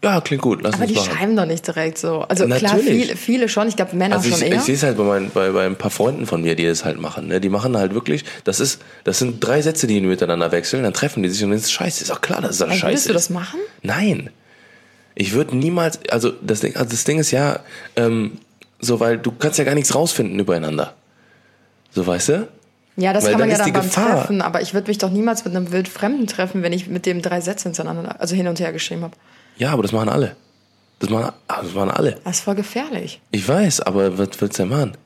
[0.04, 1.12] ja, klingt gut, lass Aber uns die machen.
[1.12, 2.22] schreiben doch nicht direkt so.
[2.22, 3.04] Also klar, Natürlich.
[3.06, 3.68] viele, viele schon.
[3.68, 4.56] Ich glaube, Männer Also ich, schon eher.
[4.58, 6.84] ich sehe es halt bei, meinen, bei, bei ein paar Freunden von mir, die das
[6.86, 7.28] halt machen.
[7.28, 7.40] Ne?
[7.42, 11.24] Die machen halt wirklich, das ist, das sind drei Sätze, die miteinander wechseln, dann treffen
[11.24, 12.04] die sich und dann ist es scheiße.
[12.04, 13.60] Ist auch klar, dass es das Ey, scheiße würdest du das machen?
[13.82, 14.30] Nein.
[15.16, 17.60] Ich würde niemals, also das Ding, also das Ding ist ja,
[17.96, 18.34] ähm,
[18.80, 20.96] so, weil du kannst ja gar nichts rausfinden übereinander.
[21.92, 22.48] So, weißt du?
[22.96, 25.10] Ja, das Weil kann man ja dann beim Gefahr- Treffen, aber ich würde mich doch
[25.10, 28.60] niemals mit einem Wildfremden treffen, wenn ich mit dem drei Sätze hintereinander, also hin und
[28.60, 29.16] her geschrieben habe.
[29.58, 30.36] Ja, aber das machen alle.
[31.00, 32.18] Das machen, ah, das machen alle.
[32.24, 33.20] Das ist voll gefährlich.
[33.32, 34.98] Ich weiß, aber was willst du denn machen?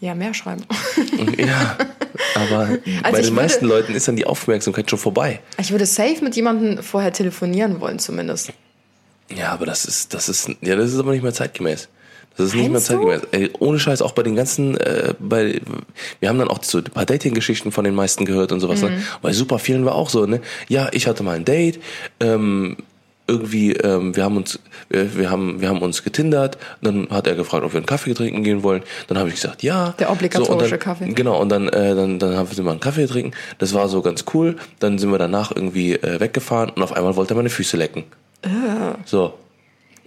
[0.00, 0.64] Ja, mehr schreiben.
[1.38, 1.76] Ja,
[2.34, 5.40] aber bei Also ich den würde- meisten Leuten ist dann die Aufmerksamkeit schon vorbei.
[5.58, 8.52] Ich würde safe mit jemandem vorher telefonieren wollen, zumindest.
[9.34, 11.88] Ja, aber das ist, das ist, ja, das ist aber nicht mehr zeitgemäß.
[12.36, 13.22] Das ist nicht mehr zeitgemäß.
[13.32, 15.60] Ey, ohne Scheiß, auch bei den ganzen, äh, bei,
[16.20, 18.80] wir haben dann auch so ein paar Dating-Geschichten von den meisten gehört und sowas.
[18.82, 18.88] Mhm.
[18.88, 19.02] Ne?
[19.22, 20.40] Bei super vielen war auch so, ne?
[20.68, 21.80] Ja, ich hatte mal ein Date,
[22.20, 22.76] ähm,
[23.30, 26.58] irgendwie, ähm, wir haben uns, wir, wir haben, wir haben uns getindert.
[26.82, 28.82] Dann hat er gefragt, ob wir einen Kaffee trinken gehen wollen.
[29.08, 29.94] Dann habe ich gesagt, ja.
[29.98, 31.12] Der obligatorische und dann, Kaffee.
[31.12, 31.40] Genau.
[31.40, 33.32] Und dann, äh, dann, dann haben wir mal einen Kaffee getrunken.
[33.58, 34.56] Das war so ganz cool.
[34.80, 38.04] Dann sind wir danach irgendwie äh, weggefahren und auf einmal wollte er meine Füße lecken.
[39.04, 39.34] So.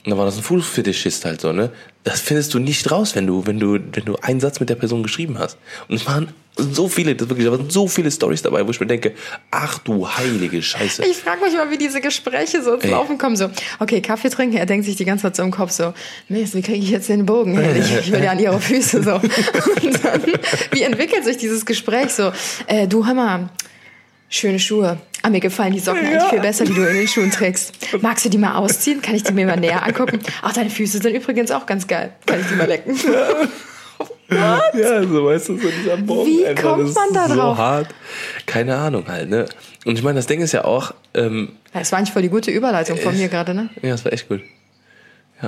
[0.06, 1.72] Und dann war das ein Fußfetischist halt so, ne?
[2.04, 4.76] Das findest du nicht raus, wenn du, wenn du, wenn du einen Satz mit der
[4.76, 5.58] Person geschrieben hast.
[5.88, 8.80] Und es waren so viele, das wirklich, da waren so viele Stories dabei, wo ich
[8.80, 9.14] mir denke,
[9.50, 11.06] ach du heilige Scheiße.
[11.06, 12.86] Ich frage mich mal, wie diese Gespräche so ins.
[12.86, 13.38] Laufen kommen.
[13.38, 14.58] So, okay, Kaffee trinken.
[14.58, 15.94] Er denkt sich die ganze Zeit so im Kopf so,
[16.28, 17.58] Mist, wie kriege ich jetzt den Bogen?
[17.78, 19.14] Ich, ich will ja an ihre Füße so.
[19.16, 20.22] Und dann,
[20.72, 22.32] wie entwickelt sich dieses Gespräch so?
[22.68, 23.50] Äh, du, hör mal,
[24.30, 24.98] schöne Schuhe.
[25.26, 27.74] Ah, mir gefallen die Socken eigentlich viel besser, die du in den Schuhen trägst.
[28.02, 29.02] Magst du die mal ausziehen?
[29.02, 30.20] Kann ich die mir mal näher angucken?
[30.42, 32.12] Ach, deine Füße sind übrigens auch ganz geil.
[32.26, 32.96] Kann ich die mal lecken?
[34.30, 36.28] Ja, so weißt du, so dieser Bogen.
[36.30, 37.58] Wie einfach, kommt man da so drauf?
[37.58, 37.88] hart.
[38.46, 39.46] Keine Ahnung halt, ne?
[39.86, 42.52] Und ich meine, das Ding ist ja auch, ähm, Das war eigentlich voll die gute
[42.52, 43.70] Überleitung von mir gerade, ne?
[43.82, 44.42] ja, das war echt gut.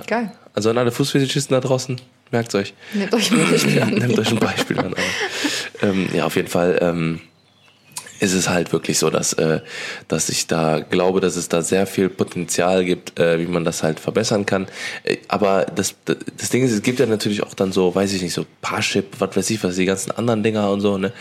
[0.07, 0.31] Geil.
[0.53, 1.99] Also an alle Fußfetischisten da draußen,
[2.31, 2.73] merkt's euch.
[2.93, 3.89] Nehmt euch ein Beispiel an.
[3.93, 4.93] Nehmt euch ein Beispiel an.
[4.93, 7.21] Aber, ähm, ja, auf jeden Fall ähm,
[8.19, 9.59] ist es halt wirklich so, dass, äh,
[10.07, 13.83] dass ich da glaube, dass es da sehr viel Potenzial gibt, äh, wie man das
[13.83, 14.67] halt verbessern kann.
[15.03, 18.21] Äh, aber das, das Ding ist, es gibt ja natürlich auch dann so, weiß ich
[18.21, 21.11] nicht, so Parship, was weiß ich, was die ganzen anderen Dinger und so, ne?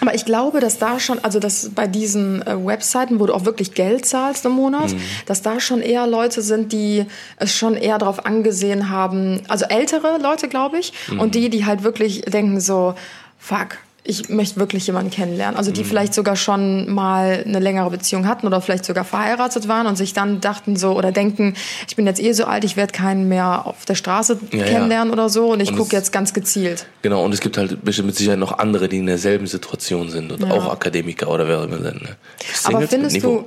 [0.00, 3.44] Aber ich glaube, dass da schon, also dass bei diesen äh, Webseiten, wo du auch
[3.44, 5.00] wirklich Geld zahlst im Monat, mhm.
[5.26, 7.04] dass da schon eher Leute sind, die
[7.36, 11.20] es schon eher darauf angesehen haben, also ältere Leute, glaube ich, mhm.
[11.20, 12.94] und die, die halt wirklich denken so,
[13.38, 15.56] fuck, ich möchte wirklich jemanden kennenlernen.
[15.56, 15.86] Also die mhm.
[15.86, 20.14] vielleicht sogar schon mal eine längere Beziehung hatten oder vielleicht sogar verheiratet waren und sich
[20.14, 21.54] dann dachten so oder denken,
[21.86, 25.08] ich bin jetzt eh so alt, ich werde keinen mehr auf der Straße ja, kennenlernen
[25.08, 25.12] ja.
[25.12, 26.86] oder so und ich gucke jetzt ganz gezielt.
[27.02, 30.32] Genau, und es gibt halt bestimmt mit Sicherheit noch andere, die in derselben Situation sind
[30.32, 30.50] und ja.
[30.52, 32.02] auch Akademiker oder wer immer sind.
[32.02, 32.16] Ne?
[32.64, 33.44] Aber findest du,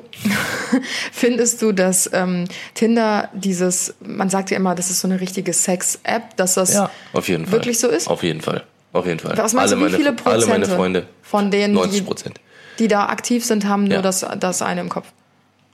[1.11, 5.53] findest du, dass ähm, Tinder dieses, man sagt ja immer, das ist so eine richtige
[5.53, 6.75] Sex-App, dass das
[7.13, 7.53] auf jeden Fall.
[7.53, 8.07] wirklich so ist?
[8.07, 8.63] Auf jeden Fall.
[8.93, 9.37] Auf jeden Fall.
[9.37, 11.07] Was meinst alle du, wie viele Prozent alle meine Freunde.
[11.21, 12.41] Von denen, 90 Prozent.
[12.77, 14.01] Die, die da aktiv sind, haben nur ja.
[14.01, 15.07] das, das eine im Kopf.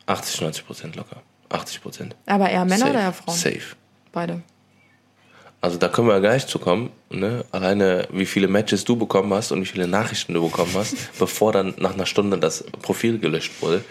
[0.06, 1.17] 80, 90 Prozent locker.
[1.49, 2.15] 80 Prozent.
[2.25, 2.91] Aber eher Männer Safe.
[2.91, 3.36] oder eher Frauen?
[3.36, 3.75] Safe.
[4.12, 4.41] Beide.
[5.62, 6.91] Also da können wir ja gleich zu kommen.
[7.09, 7.45] Ne?
[7.51, 11.53] Alleine wie viele Matches du bekommen hast und wie viele Nachrichten du bekommen hast, bevor
[11.53, 13.85] dann nach einer Stunde das Profil gelöscht wurde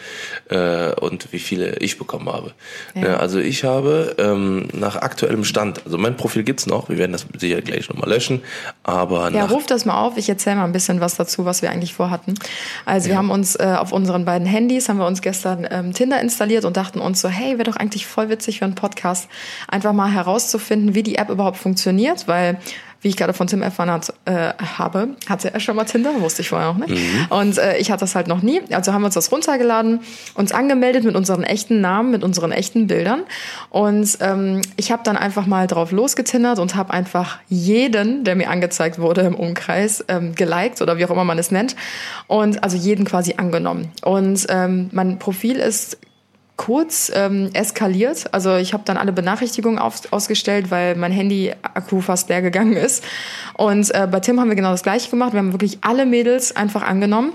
[0.51, 2.53] äh, und wie viele ich bekommen habe.
[2.95, 3.01] Ja.
[3.01, 3.21] Ne?
[3.21, 7.27] Also ich habe ähm, nach aktuellem Stand, also mein Profil gibt's noch, wir werden das
[7.39, 8.43] sicher gleich nochmal löschen,
[8.83, 11.71] aber Ja, ruf das mal auf, ich erzähle mal ein bisschen was dazu, was wir
[11.71, 12.35] eigentlich vorhatten.
[12.85, 13.15] Also ja.
[13.15, 16.67] wir haben uns äh, auf unseren beiden Handys, haben wir uns gestern ähm, Tinder installiert
[16.67, 19.31] und dachten uns so, hey, wäre doch eigentlich voll witzig für einen Podcast,
[19.69, 22.59] einfach mal herauszufinden, wie die App überhaupt funktioniert, weil
[23.03, 26.43] wie ich gerade von Tim erfahren hat, äh, habe, hatte er schon mal Tinder, wusste
[26.43, 26.91] ich vorher auch nicht.
[26.91, 27.27] Mhm.
[27.31, 28.61] Und äh, ich hatte das halt noch nie.
[28.71, 30.01] Also haben wir uns das runtergeladen,
[30.35, 33.23] uns angemeldet mit unseren echten Namen, mit unseren echten Bildern.
[33.71, 38.51] Und ähm, ich habe dann einfach mal drauf losgetindert und habe einfach jeden, der mir
[38.51, 41.77] angezeigt wurde im Umkreis, ähm, geliked oder wie auch immer man es nennt.
[42.27, 43.93] Und also jeden quasi angenommen.
[44.03, 45.99] Und ähm, mein Profil ist
[46.57, 48.33] kurz ähm, eskaliert.
[48.33, 53.05] Also ich habe dann alle Benachrichtigungen auf, ausgestellt, weil mein Handy-Akku fast leer gegangen ist.
[53.55, 55.33] Und äh, bei Tim haben wir genau das gleiche gemacht.
[55.33, 57.33] Wir haben wirklich alle Mädels einfach angenommen.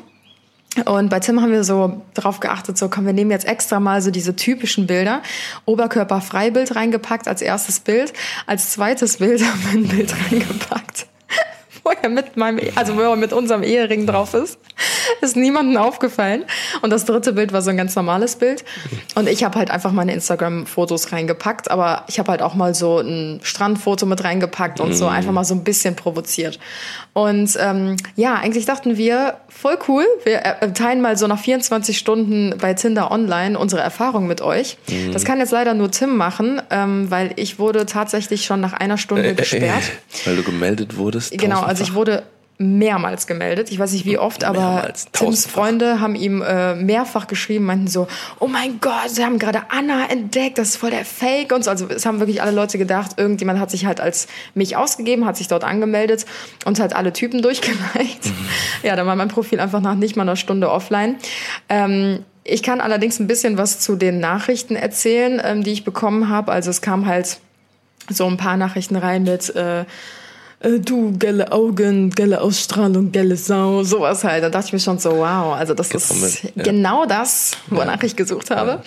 [0.86, 4.02] Und bei Tim haben wir so darauf geachtet, so komm, wir nehmen jetzt extra mal
[4.02, 5.22] so diese typischen Bilder.
[5.66, 8.14] Oberkörperfreibild reingepackt als erstes Bild.
[8.48, 11.11] Als zweites Bild haben wir ein Bild reingepackt
[11.92, 14.58] wo er mit meinem, also wo er mit unserem Ehering drauf ist.
[15.22, 16.46] Ist niemandem aufgefallen.
[16.82, 18.64] Und das dritte Bild war so ein ganz normales Bild.
[19.16, 23.00] Und ich habe halt einfach meine Instagram-Fotos reingepackt, aber ich habe halt auch mal so
[23.00, 25.12] ein Strandfoto mit reingepackt und so mhm.
[25.12, 26.60] einfach mal so ein bisschen provoziert.
[27.14, 31.98] Und ähm, ja, eigentlich dachten wir, voll cool, wir äh, teilen mal so nach 24
[31.98, 34.78] Stunden bei Tinder online unsere Erfahrung mit euch.
[34.90, 35.12] Mhm.
[35.12, 38.98] Das kann jetzt leider nur Tim machen, ähm, weil ich wurde tatsächlich schon nach einer
[38.98, 39.84] Stunde äh, gesperrt.
[40.24, 41.38] Äh, weil du gemeldet wurdest?
[41.38, 42.24] Genau, also ich wurde
[42.62, 43.72] mehrmals gemeldet.
[43.72, 48.08] Ich weiß nicht wie oft, aber Tims Freunde haben ihm äh, mehrfach geschrieben, meinten so,
[48.40, 51.72] oh mein Gott, sie haben gerade Anna entdeckt, das ist voll der Fake und so.
[51.72, 55.38] Also es haben wirklich alle Leute gedacht, irgendjemand hat sich halt als mich ausgegeben, hat
[55.38, 56.26] sich dort angemeldet
[56.66, 58.26] und halt alle Typen durchgeliked.
[58.26, 58.50] Mhm.
[58.84, 61.16] Ja, dann war mein Profil einfach nach nicht mal einer Stunde offline.
[61.68, 66.30] Ähm, ich kann allerdings ein bisschen was zu den Nachrichten erzählen, ähm, die ich bekommen
[66.30, 66.52] habe.
[66.52, 67.40] Also es kam halt
[68.10, 69.86] so ein paar Nachrichten rein mit äh,
[70.62, 74.44] äh, du, gelle Augen, gelle Ausstrahlung, gelle Sau, sowas halt.
[74.44, 76.64] Da dachte ich mir schon so, wow, also das ist ja.
[76.64, 78.04] genau das, wonach ja.
[78.04, 78.84] ich gesucht habe.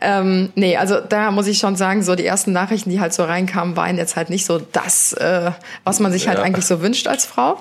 [0.00, 0.20] Ja.
[0.20, 3.24] Ähm, nee, also da muss ich schon sagen, so die ersten Nachrichten, die halt so
[3.24, 5.52] reinkamen, waren jetzt halt nicht so das, äh,
[5.84, 7.60] was man sich halt eigentlich so wünscht als Frau.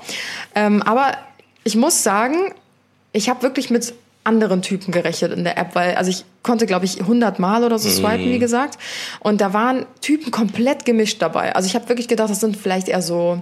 [0.56, 1.12] Ähm, aber
[1.64, 2.54] ich muss sagen,
[3.14, 3.94] ich habe wirklich mit
[4.24, 7.80] anderen Typen gerechnet in der App, weil also ich konnte glaube ich 100 Mal oder
[7.80, 8.34] so swipen, mm.
[8.34, 8.78] wie gesagt,
[9.20, 11.56] und da waren Typen komplett gemischt dabei.
[11.56, 13.42] Also ich habe wirklich gedacht, das sind vielleicht eher so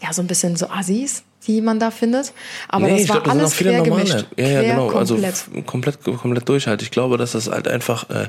[0.00, 2.32] ja so ein bisschen so Assis die man da findet.
[2.68, 4.26] Aber nee, das war glaub, das alles quer gemischt.
[4.36, 4.90] Ja, ja, genau.
[4.90, 5.34] Also komplett.
[5.34, 6.82] Also komplett, komplett durch halt.
[6.82, 8.26] Ich glaube, dass das halt einfach, äh,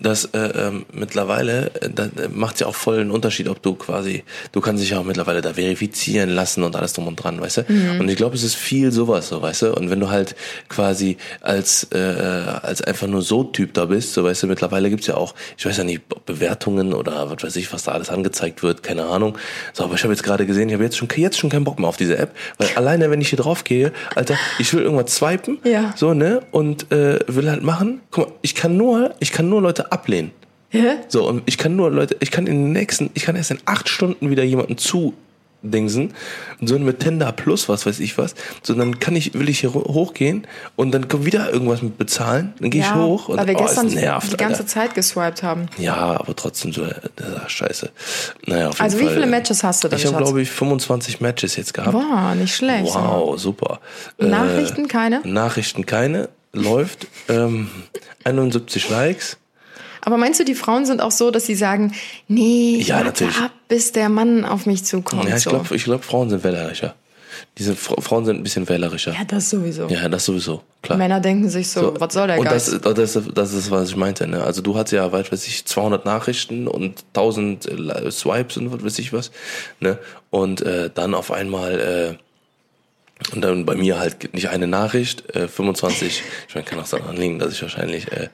[0.00, 4.24] dass äh, ähm, mittlerweile, äh, da macht ja auch voll einen Unterschied, ob du quasi,
[4.52, 7.58] du kannst dich ja auch mittlerweile da verifizieren lassen und alles drum und dran, weißt
[7.58, 7.64] du?
[7.68, 8.00] Mhm.
[8.00, 9.74] Und ich glaube, es ist viel sowas, so, weißt du?
[9.74, 10.36] Und wenn du halt
[10.68, 15.06] quasi als, äh, als einfach nur so Typ da bist, so, weißt du, mittlerweile gibt's
[15.06, 18.62] ja auch, ich weiß ja nicht, Bewertungen oder was weiß ich, was da alles angezeigt
[18.62, 19.36] wird, keine Ahnung.
[19.72, 21.78] So, aber ich habe jetzt gerade gesehen, ich habe jetzt schon, jetzt schon keinen Bock
[21.78, 25.14] mehr auf diese App, weil alleine, wenn ich hier drauf gehe, Alter, ich will irgendwas
[25.14, 25.92] swipen, ja.
[25.96, 28.00] so, ne, und äh, will halt machen.
[28.10, 30.30] Guck mal, ich kann nur, ich kann nur Leute ablehnen.
[30.70, 30.96] Ja?
[31.08, 33.60] So, und ich kann nur Leute, ich kann in den nächsten, ich kann erst in
[33.64, 35.14] acht Stunden wieder jemanden zu
[35.70, 36.14] Dingsen,
[36.60, 39.74] so mit Tender Plus, was weiß ich was, so dann kann ich, will ich hier
[39.74, 40.46] hochgehen
[40.76, 43.56] und dann kommt wieder irgendwas mit bezahlen, dann gehe ja, ich hoch und weil wir
[43.56, 44.66] oh, gestern nervt, die ganze Alter.
[44.66, 45.66] Zeit geswiped haben.
[45.78, 46.94] Ja, aber trotzdem so, äh,
[47.46, 47.90] scheiße.
[48.46, 49.98] Naja, auf also jeden wie Fall, viele Matches hast du denn?
[49.98, 51.94] Ich habe glaube ich 25 Matches jetzt gehabt.
[51.94, 52.94] Wow, nicht schlecht.
[52.94, 53.80] Wow, super.
[54.18, 55.20] Nachrichten äh, keine?
[55.24, 57.08] Nachrichten keine, läuft.
[57.28, 57.70] ähm,
[58.24, 59.38] 71 Likes.
[60.04, 61.92] Aber meinst du, die Frauen sind auch so, dass sie sagen,
[62.28, 65.28] nee, ich ja, warte ab, bis der Mann auf mich zukommt?
[65.28, 65.50] Ja, ich so.
[65.50, 66.94] glaube, ich glaub, Frauen sind wählericher.
[67.58, 69.12] Diese Fra Frauen sind ein bisschen wählerischer.
[69.12, 69.86] Ja, das sowieso.
[69.88, 70.98] Ja, das sowieso, klar.
[70.98, 72.72] Männer denken sich so, was soll der und Geist?
[72.72, 74.26] das, das, ist, das ist, was ich meinte.
[74.26, 74.42] Ne?
[74.42, 78.84] Also du hast ja, weiß weiß ich, 200 Nachrichten und 1000 äh, Swipes und was
[78.84, 79.30] weiß ich was.
[79.80, 79.98] Ne?
[80.30, 82.23] Und äh, dann auf einmal äh,
[83.32, 87.16] und dann bei mir halt nicht eine Nachricht, äh, 25, ich meine, kann auch daran
[87.16, 88.28] liegen, dass ich wahrscheinlich äh,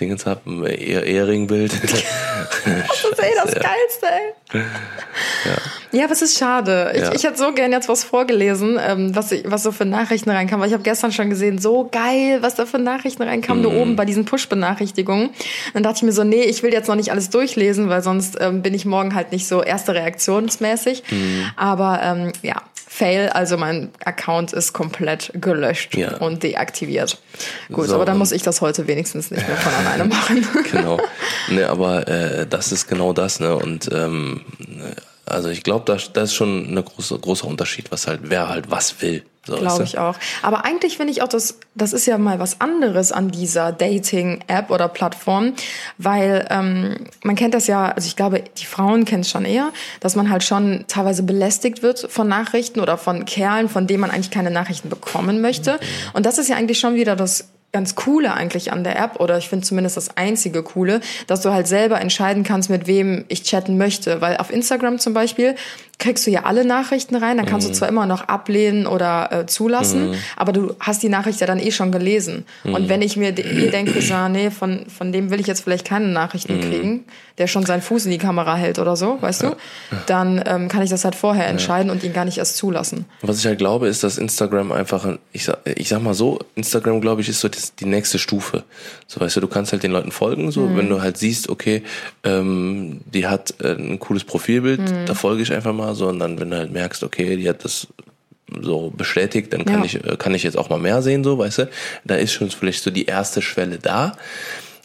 [0.00, 1.72] Dingens habe, ein Ehr Ehringbild.
[1.82, 4.60] das ist eh das Geilste, ey.
[5.44, 5.98] Ja.
[5.98, 6.92] ja, aber es ist schade.
[6.94, 7.12] Ich, Ja.
[7.14, 10.60] ich hätte so gern jetzt was vorgelesen, ähm, was, ich, was so für Nachrichten reinkam.
[10.60, 13.94] Weil ich habe gestern schon gesehen, so geil, was da für Nachrichten reinkam, nur oben
[13.96, 15.30] bei diesen Push-Benachrichtigungen.
[15.72, 18.36] Dann dachte ich mir so, nee, ich will jetzt noch nicht alles durchlesen, weil sonst
[18.40, 21.04] ähm, bin ich morgen halt nicht so erste reaktionsmäßig.
[21.56, 22.56] Aber ähm, ja,
[22.96, 26.16] Fail, also mein Account ist komplett gelöscht Ja.
[26.16, 27.18] und deaktiviert.
[27.70, 30.46] Gut, So, aber dann und- muss ich das heute wenigstens nicht mehr von alleine machen.
[30.72, 30.98] genau.
[31.50, 33.54] Ne, aber äh, das ist genau das, ne?
[33.54, 34.40] Und ähm,
[35.26, 38.70] also ich glaube, da, da ist schon ein große, großer Unterschied, was halt, wer halt
[38.70, 39.24] was will.
[39.46, 40.16] So, Glaube ich auch.
[40.42, 44.70] Aber eigentlich finde ich auch, das, das ist ja mal was anderes an dieser Dating-App
[44.70, 45.52] oder Plattform,
[45.98, 49.72] weil ähm, man kennt das ja, also ich glaube, die Frauen kennen es schon eher,
[50.00, 54.10] dass man halt schon teilweise belästigt wird von Nachrichten oder von Kerlen, von denen man
[54.10, 55.78] eigentlich keine Nachrichten bekommen möchte.
[56.12, 59.36] Und das ist ja eigentlich schon wieder das ganz Coole eigentlich an der App oder
[59.36, 63.42] ich finde zumindest das einzige Coole, dass du halt selber entscheiden kannst, mit wem ich
[63.42, 64.22] chatten möchte.
[64.22, 65.56] Weil auf Instagram zum Beispiel
[65.98, 69.46] kriegst du ja alle Nachrichten rein, dann kannst du zwar immer noch ablehnen oder äh,
[69.46, 72.44] zulassen, aber du hast die Nachricht ja dann eh schon gelesen.
[72.64, 75.46] Und wenn ich mir de- eh denke, so, ah, nee, von, von dem will ich
[75.46, 77.04] jetzt vielleicht keine Nachrichten kriegen,
[77.38, 79.56] der schon seinen Fuß in die Kamera hält oder so, weißt du,
[80.06, 83.06] dann ähm, kann ich das halt vorher entscheiden und ihn gar nicht erst zulassen.
[83.22, 86.38] Was ich halt glaube, ist, dass Instagram einfach, ein- ich sag, ich sag mal so,
[86.56, 88.64] Instagram, glaube ich, ist so das, die nächste Stufe.
[89.06, 90.76] So, weißt du, du kannst halt den Leuten folgen, so, Mhm.
[90.76, 91.82] wenn du halt siehst, okay,
[92.24, 95.06] ähm, die hat äh, ein cooles Profilbild, Mhm.
[95.06, 97.64] da folge ich einfach mal so, und dann, wenn du halt merkst, okay, die hat
[97.64, 97.86] das
[98.60, 99.84] so bestätigt, dann kann Ja.
[99.84, 101.68] ich, äh, kann ich jetzt auch mal mehr sehen, so, weißt du,
[102.04, 104.12] da ist schon vielleicht so die erste Schwelle da.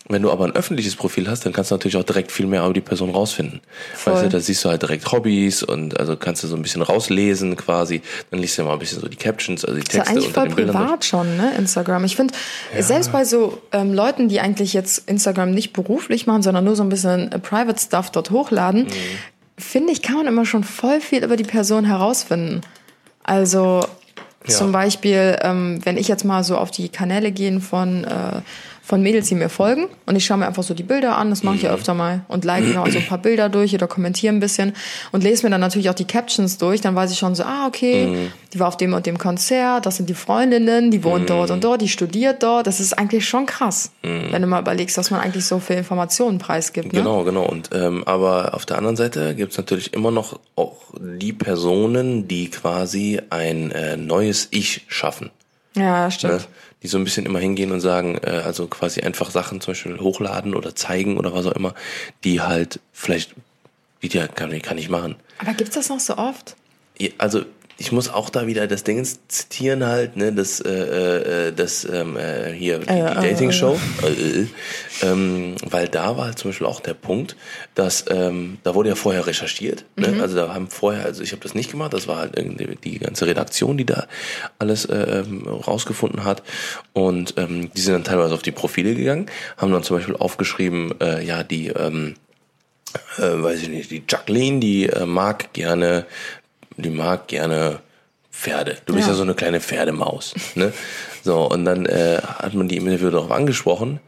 [0.10, 2.64] Wenn du aber ein öffentliches Profil hast, dann kannst du natürlich auch direkt viel mehr
[2.66, 3.62] über die Person rausfinden.
[3.94, 4.14] Voll.
[4.14, 6.82] Weißt du, da siehst du halt direkt Hobbys und also kannst du so ein bisschen
[6.82, 8.02] rauslesen quasi.
[8.30, 10.28] Dann liest du mal ein bisschen so die Captions, also die ist ja Texte eigentlich
[10.28, 10.76] unter voll den Bildern.
[10.76, 12.04] privat schon, ne, Instagram.
[12.04, 12.34] Ich finde,
[12.80, 16.84] selbst bei so ähm, Leuten, die eigentlich jetzt Instagram nicht beruflich machen, sondern nur so
[16.84, 18.88] ein bisschen äh, Private Stuff dort hochladen,
[19.58, 22.62] finde ich, kann man immer schon voll viel über die Person herausfinden.
[23.24, 23.86] Also
[24.48, 24.56] Ja.
[24.56, 28.42] zum Beispiel, ähm, wenn ich jetzt mal so auf die Kanäle gehen von, äh,
[28.92, 31.44] von Mädels, die mir folgen und ich schaue mir einfach so die Bilder an, das
[31.44, 33.88] mache ich ja öfter mal und like mir auch so ein paar Bilder durch oder
[33.88, 34.74] kommentiere ein bisschen
[35.14, 37.68] und lese mir dann natürlich auch die Captions durch, dann weiß ich schon so, ah,
[37.68, 41.52] okay, die war auf dem und dem Konzert, das sind die Freundinnen, die wohnt dort
[41.52, 45.10] und dort, die studiert dort, das ist eigentlich schon krass, wenn du mal überlegst, was
[45.10, 46.92] man eigentlich so für Informationen preisgibt.
[46.92, 47.00] Ne?
[47.00, 47.46] Genau, genau.
[47.46, 52.50] Und ähm, aber auf der anderen Seite gibt's natürlich immer noch auch die Personen, die
[52.50, 55.30] quasi ein äh, neues Ich schaffen.
[55.76, 56.34] Ja, stimmt.
[56.34, 56.40] Ne?
[56.84, 60.00] Die so ein bisschen immer hingehen und sagen, äh, also quasi einfach Sachen zum Beispiel
[60.00, 61.76] hochladen oder zeigen oder was auch immer,
[62.24, 63.36] die halt vielleicht,
[64.02, 65.16] die ja kann, kann ich machen.
[65.38, 66.56] Aber gibt's das noch so oft?
[66.98, 67.46] Ja, Also
[67.82, 72.16] ich muss auch da wieder das Ding zitieren halt, ne, das, äh, äh, das ähm,
[72.16, 74.48] äh, hier die, Äh, die äh, Dating-Show, äh, äh,
[75.02, 77.36] ähm, weil da war halt zum Beispiel auch der Punkt,
[77.74, 80.10] dass ähm, da wurde ja vorher recherchiert, ne?
[80.10, 80.22] Mhm.
[80.22, 83.00] also da haben vorher, also ich habe das nicht gemacht, das war halt irgendwie die
[83.00, 84.06] ganze Redaktion, die da
[84.60, 86.44] alles äh, ähm, rausgefunden hat
[86.94, 89.26] und ähm, die sind dann teilweise auf die Profile gegangen,
[89.58, 92.14] haben dann zum Beispiel aufgeschrieben, äh, ja die ähm,
[93.18, 96.06] äh, weiß ich nicht, die Jacqueline, die äh, mag gerne,
[96.82, 97.80] die mag gerne
[98.32, 98.78] Pferde.
[98.86, 99.12] Du bist Ja.
[99.14, 100.34] ja, so eine kleine Pferdemaus.
[100.56, 100.72] Ne?
[101.24, 104.00] So, und dann äh, hat man die im Interview darauf angesprochen.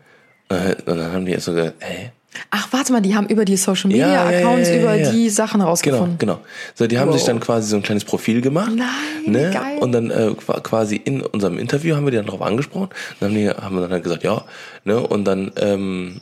[0.50, 2.10] Äh, und dann haben die jetzt so gesagt, hey,
[2.50, 5.60] Ach, warte mal, die haben über die Social Media Ja, Accounts ja, über die Sachen
[5.60, 6.18] Genau, rausgefunden.
[6.18, 6.40] genau.
[6.74, 7.18] So, die haben Wow.
[7.18, 8.72] sich dann quasi so ein kleines Profil gemacht.
[8.76, 8.88] Nein,
[9.32, 9.52] ne?
[9.54, 9.78] geil.
[9.80, 12.90] Und dann äh, qua- quasi in unserem Interview haben wir die dann darauf angesprochen.
[13.20, 14.44] Dann haben, die, haben wir dann halt gesagt, ja.
[14.86, 15.00] Ne?
[15.00, 16.22] Und dann ähm,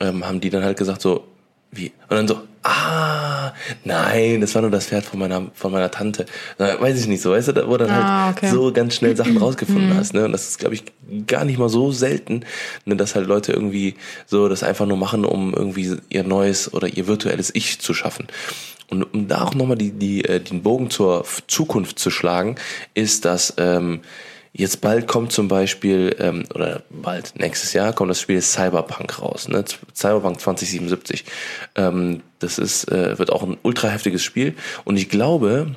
[0.00, 1.22] ähm, haben die dann halt gesagt so,
[1.70, 1.92] wie?
[2.08, 3.21] Und dann so, ah,
[3.84, 6.26] nein, das war nur das Pferd von meiner von meiner Tante.
[6.58, 8.46] Na, weiß ich nicht so, weißt du, wo dann Ah, halt okay.
[8.46, 8.50] Mhm.
[8.52, 10.14] so ganz schnell Sachen rausgefunden hast.
[10.14, 10.24] Ne?
[10.24, 10.84] Und das ist, glaube ich,
[11.26, 12.44] gar nicht mal so selten,
[12.84, 13.94] ne, dass halt Leute irgendwie
[14.26, 18.26] so das einfach nur machen, um irgendwie ihr neues oder ihr virtuelles Ich zu schaffen.
[18.88, 22.56] Und um da auch nochmal die, die, äh, den Bogen zur Zukunft zu schlagen,
[22.94, 24.00] ist, dass ähm,
[24.52, 29.48] jetzt bald kommt zum Beispiel, ähm, oder bald, nächstes Jahr kommt das Spiel Cyberpunk raus,
[29.48, 29.64] ne?
[29.94, 31.24] Cyberpunk 2077.
[31.76, 34.54] Ähm, das ist, äh, wird auch ein ultra heftiges Spiel.
[34.84, 35.74] Und ich glaube,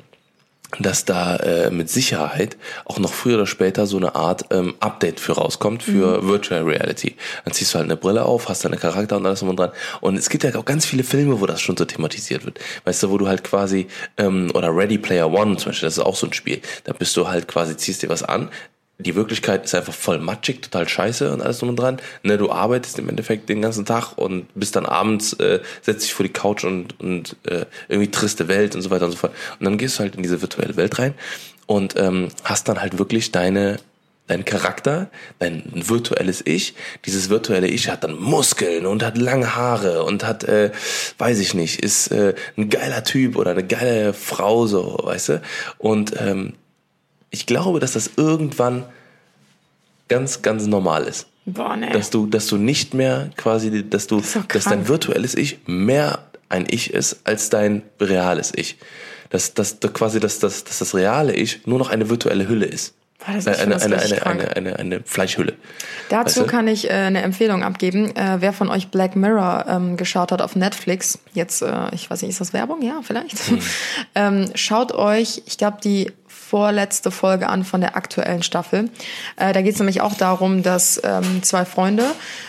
[0.80, 5.20] dass da äh, mit Sicherheit auch noch früher oder später so eine Art ähm, Update
[5.20, 6.28] für rauskommt für mhm.
[6.28, 7.16] Virtual Reality.
[7.44, 9.70] Dann ziehst du halt eine Brille auf, hast deine Charakter und alles drum und dran.
[10.00, 12.58] Und es gibt ja auch ganz viele Filme, wo das schon so thematisiert wird.
[12.84, 13.86] Weißt du, wo du halt quasi,
[14.18, 16.60] ähm, oder Ready Player One zum Beispiel, das ist auch so ein Spiel.
[16.84, 18.50] Da bist du halt quasi, ziehst dir was an,
[18.98, 21.98] die Wirklichkeit ist einfach voll matschig, total scheiße und alles drum und dran.
[22.22, 26.14] Ne, du arbeitest im Endeffekt den ganzen Tag und bist dann abends, äh, setzt dich
[26.14, 29.32] vor die Couch und, und äh, irgendwie triste Welt und so weiter und so fort.
[29.58, 31.14] Und dann gehst du halt in diese virtuelle Welt rein
[31.66, 33.78] und ähm, hast dann halt wirklich deine
[34.28, 36.74] dein Charakter, dein virtuelles Ich.
[37.04, 40.72] Dieses virtuelle Ich hat dann Muskeln und hat lange Haare und hat, äh,
[41.18, 45.42] weiß ich nicht, ist äh, ein geiler Typ oder eine geile Frau, so, weißt du?
[45.78, 46.54] Und ähm,
[47.30, 48.84] ich glaube, dass das irgendwann
[50.08, 51.26] ganz, ganz normal ist.
[51.44, 51.90] Boah, nee.
[51.90, 55.58] Dass du, dass du nicht mehr quasi, dass du, Das ist dass dein virtuelles Ich
[55.66, 58.78] mehr ein Ich ist als dein reales Ich.
[59.30, 62.66] Dass, dass, dass quasi, dass, dass, dass das reale Ich nur noch eine virtuelle Hülle
[62.66, 62.94] ist.
[63.18, 65.54] Boah, das- Äh, find eine, eine, eine, eine, eine, eine Fleischhülle.
[66.08, 66.46] Dazu Weißt du?
[66.46, 68.14] kann ich äh, eine Empfehlung abgeben.
[68.14, 72.22] Äh, wer von euch Black Mirror ähm, geschaut hat auf Netflix, jetzt, äh, ich weiß
[72.22, 72.82] nicht, ist das Werbung?
[72.82, 73.38] Ja, vielleicht.
[73.48, 73.58] Hm.
[74.14, 76.12] ähm, schaut euch, ich glaube, die
[76.48, 78.90] vorletzte Folge an von der aktuellen Staffel.
[79.36, 82.04] Äh, da geht es nämlich auch darum, dass ähm, zwei Freunde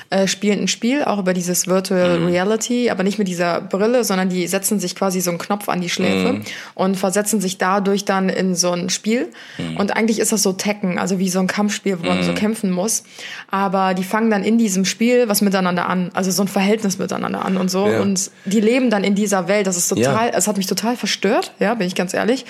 [0.10, 2.26] äh, spielen ein Spiel, auch über dieses Virtual Hm.
[2.28, 5.82] Reality, aber nicht mit dieser Brille, sondern die setzen sich quasi so einen Knopf an
[5.82, 6.42] die Schläfe Hm.
[6.76, 9.28] und versetzen sich dadurch dann in so ein Spiel.
[9.58, 9.78] Hm.
[9.78, 12.72] Und eigentlich ist das so Tekken, also wie so ein Kampfspiel, wo man so kämpfen
[12.72, 13.04] muss.
[13.52, 17.44] Aber die fangen dann in diesem Spiel was miteinander an, also so ein Verhältnis miteinander
[17.44, 17.88] an und so.
[17.88, 18.02] Ja.
[18.02, 19.68] Und die leben dann in dieser Welt.
[19.68, 20.34] Das ist total, Ja.
[20.36, 22.46] es hat mich total verstört, ja, bin ich ganz ehrlich.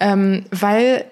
[0.00, 1.04] Ähm, weil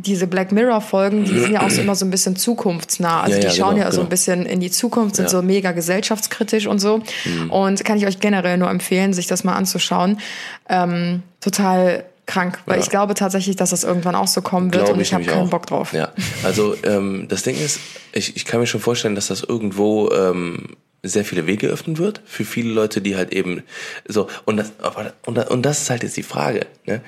[0.00, 3.22] diese Black Mirror Folgen, die sind ja auch so immer so ein bisschen zukunftsnah.
[3.22, 4.10] Also Ja, die ja, schauen genau, ja so ein genau.
[4.10, 5.30] bisschen in die Zukunft, sind Ja.
[5.30, 6.98] so mega gesellschaftskritisch und so.
[7.24, 7.50] Mhm.
[7.50, 10.20] Und kann ich euch generell nur empfehlen, sich das mal anzuschauen.
[10.68, 14.98] Ähm, total krank, weil ich glaube tatsächlich, dass das irgendwann auch so kommen wird Glaube
[14.98, 15.50] und ich, habe nämlich keinen auch.
[15.50, 15.92] Bock drauf.
[15.94, 16.12] Ja,
[16.44, 17.80] also ähm, das Ding ist,
[18.12, 22.20] ich, ich kann mir schon vorstellen, dass das irgendwo ähm, sehr viele Wege öffnen wird
[22.26, 23.62] für viele Leute, die halt eben
[24.06, 27.00] so und das aber, und, und das ist halt jetzt die Frage, ne?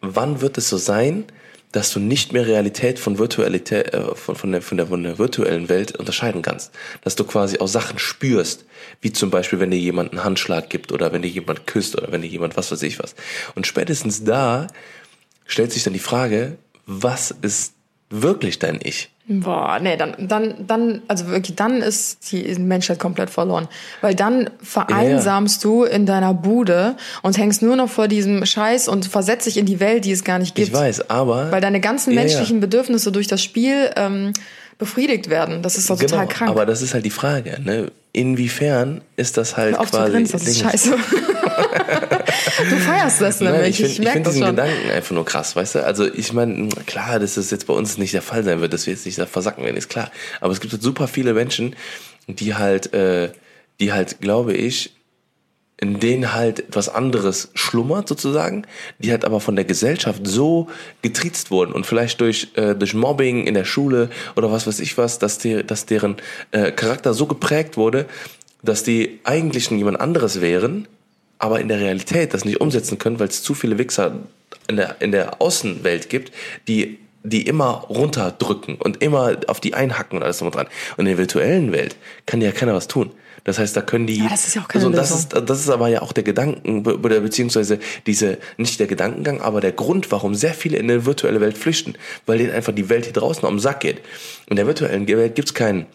[0.00, 1.24] Wann wird es so sein,
[1.74, 5.18] dass du nicht mehr Realität von Virtualität äh, von, von, der, von, der, von der
[5.18, 6.72] virtuellen Welt unterscheiden kannst,
[7.02, 8.64] dass du quasi auch Sachen spürst,
[9.00, 12.12] wie zum Beispiel, wenn dir jemand einen Handschlag gibt oder wenn dir jemand küsst oder
[12.12, 13.16] wenn dir jemand was weiß ich was.
[13.56, 14.68] Und spätestens da
[15.46, 17.73] stellt sich dann die Frage, was ist
[18.22, 19.10] wirklich dein Ich?
[19.26, 23.68] Boah, nee, dann, dann, dann, also wirklich, dann ist die Menschheit komplett verloren.
[24.02, 29.06] Weil dann vereinsamst du in deiner Bude und hängst nur noch vor diesem Scheiß und
[29.06, 30.68] versetzt dich in die Welt, die es gar nicht gibt.
[30.68, 32.26] Ich weiß, aber Weil deine ganzen Ja, ja.
[32.26, 34.34] menschlichen Bedürfnisse durch das Spiel ähm,
[34.78, 35.62] befriedigt werden.
[35.62, 36.50] Das ist doch total genau, krank.
[36.50, 37.90] aber das ist halt die Frage, ne?
[38.12, 40.90] Inwiefern ist das halt auf quasi grinsen, das ist scheiße.
[42.70, 44.50] du feierst das Nein, nämlich, ich finde ich, ich find diesen schon.
[44.50, 45.84] Gedanken einfach nur krass, weißt du?
[45.84, 48.86] Also ich meine, klar, dass das jetzt bei uns nicht der Fall sein wird, dass
[48.86, 50.12] wir jetzt nicht da versacken werden, ist klar.
[50.40, 51.74] Aber es gibt halt super viele Menschen,
[52.28, 53.30] die halt, äh,
[53.80, 54.94] die halt, glaube ich,
[55.78, 58.66] in denen halt etwas anderes schlummert sozusagen,
[58.98, 60.68] die halt aber von der Gesellschaft so
[61.02, 64.96] getriezt wurden und vielleicht durch, äh, durch Mobbing in der Schule oder was weiß ich
[64.98, 66.16] was, dass, die, dass deren
[66.52, 68.06] äh, Charakter so geprägt wurde,
[68.62, 70.86] dass die eigentlich jemand anderes wären,
[71.38, 74.20] aber in der Realität das nicht umsetzen können, weil es zu viele Wichser
[74.68, 76.32] in der, in der Außenwelt gibt,
[76.68, 80.66] die die immer runterdrücken und immer auf die einhacken und alles drum und dran.
[80.98, 81.96] Und in der virtuellen Welt
[82.26, 83.12] kann ja keiner was tun.
[83.44, 84.18] Das heißt, da können die.
[84.18, 85.40] Ja, das ist ja auch keine also, das Lösung.
[85.40, 89.60] ist, das ist aber ja auch der Gedanken, oder beziehungsweise diese, nicht der Gedankengang, aber
[89.60, 91.94] der Grund, warum sehr viele in eine virtuelle Welt flüchten,
[92.26, 94.00] weil denen einfach die Welt hier draußen am Sack geht.
[94.48, 95.86] In der virtuellen Welt gibt's keinen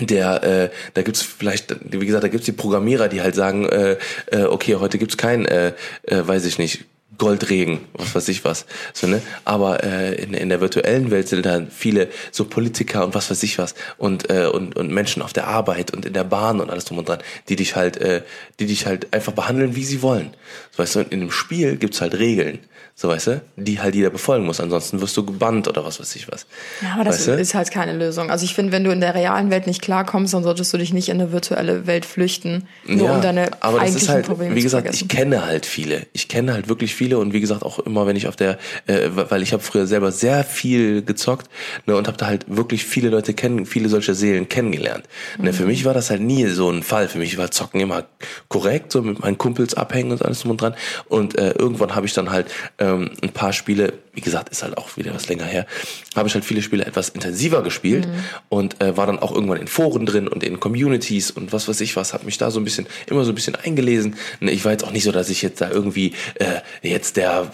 [0.00, 3.96] der, äh, da gibt's vielleicht, wie gesagt, da gibt's die Programmierer, die halt sagen, äh,
[4.26, 5.68] äh, okay, heute gibt's kein, äh,
[6.02, 6.84] äh, weiß ich nicht,
[7.18, 8.66] Goldregen, was weiß ich was.
[8.92, 9.22] So, ne?
[9.44, 13.42] Aber äh, in, in der virtuellen Welt sind dann viele so Politiker und was weiß
[13.42, 16.70] ich was und, äh, und, und Menschen auf der Arbeit und in der Bahn und
[16.70, 18.22] alles drum und dran, die dich halt, äh,
[18.58, 20.30] die dich halt einfach behandeln, wie sie wollen.
[20.70, 22.58] So, weißt du, und in dem Spiel gibt's halt Regeln,
[22.96, 26.14] so weißt du, die halt jeder befolgen muss, ansonsten wirst du gebannt oder was weiß
[26.16, 26.46] ich was.
[26.80, 27.32] Ja, aber das weißt du?
[27.32, 28.30] ist halt keine Lösung.
[28.30, 30.92] Also ich finde, wenn du in der realen Welt nicht klarkommst, dann solltest du dich
[30.92, 34.62] nicht in eine virtuelle Welt flüchten, nur um deine aber das ist halt, Probleme wie
[34.62, 36.06] gesagt, ich kenne halt viele.
[36.12, 39.10] Ich kenne halt wirklich viele und wie gesagt auch immer, wenn ich auf der, äh,
[39.12, 41.50] weil ich habe früher selber sehr viel gezockt
[41.86, 45.04] ne, und habe da halt wirklich viele Leute kennen, viele solche Seelen kennengelernt.
[45.38, 45.54] Ne, Mhm.
[45.54, 47.08] für mich war das halt nie so ein Fall.
[47.08, 48.04] Für mich war Zocken immer
[48.48, 50.74] korrekt, so mit meinen Kumpels abhängen und alles drum und dran.
[51.08, 52.46] Und äh, irgendwann habe ich dann halt
[52.78, 55.66] ähm, ein paar Spiele, wie gesagt, ist halt auch wieder was länger her,
[56.14, 58.08] habe ich halt viele Spiele etwas intensiver gespielt
[58.48, 61.80] und äh, war dann auch irgendwann in Foren drin und in Communities und was weiß
[61.80, 64.16] ich was, habe mich da so ein bisschen, immer so ein bisschen eingelesen.
[64.40, 67.50] Ne, Ich war jetzt auch nicht so, dass ich jetzt da irgendwie äh, jetzt der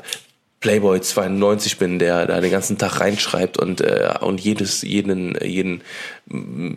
[0.61, 5.83] Playboy 92 bin, der da den ganzen Tag reinschreibt und, äh, und jedes, jeden, jeden,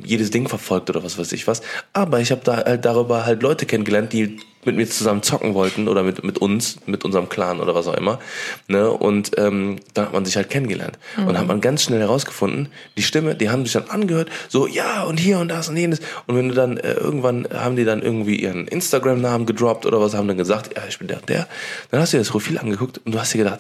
[0.05, 1.61] jedes Ding verfolgt oder was weiß ich was.
[1.91, 5.87] Aber ich habe da halt darüber halt Leute kennengelernt, die mit mir zusammen zocken wollten
[5.87, 8.19] oder mit, mit uns, mit unserem Clan oder was auch immer.
[8.67, 8.89] Ne?
[8.89, 10.97] Und ähm, da hat man sich halt kennengelernt.
[11.17, 11.27] Mhm.
[11.27, 15.03] Und hat man ganz schnell herausgefunden, die Stimme, die haben sich dann angehört, so ja
[15.03, 15.99] und hier und das und jenes.
[16.27, 20.13] Und wenn du dann äh, irgendwann haben die dann irgendwie ihren Instagram-Namen gedroppt oder was,
[20.13, 21.47] haben dann gesagt, ja, ich bin der und der.
[21.91, 23.59] Dann hast du dir das Profil angeguckt und du hast dir gedacht,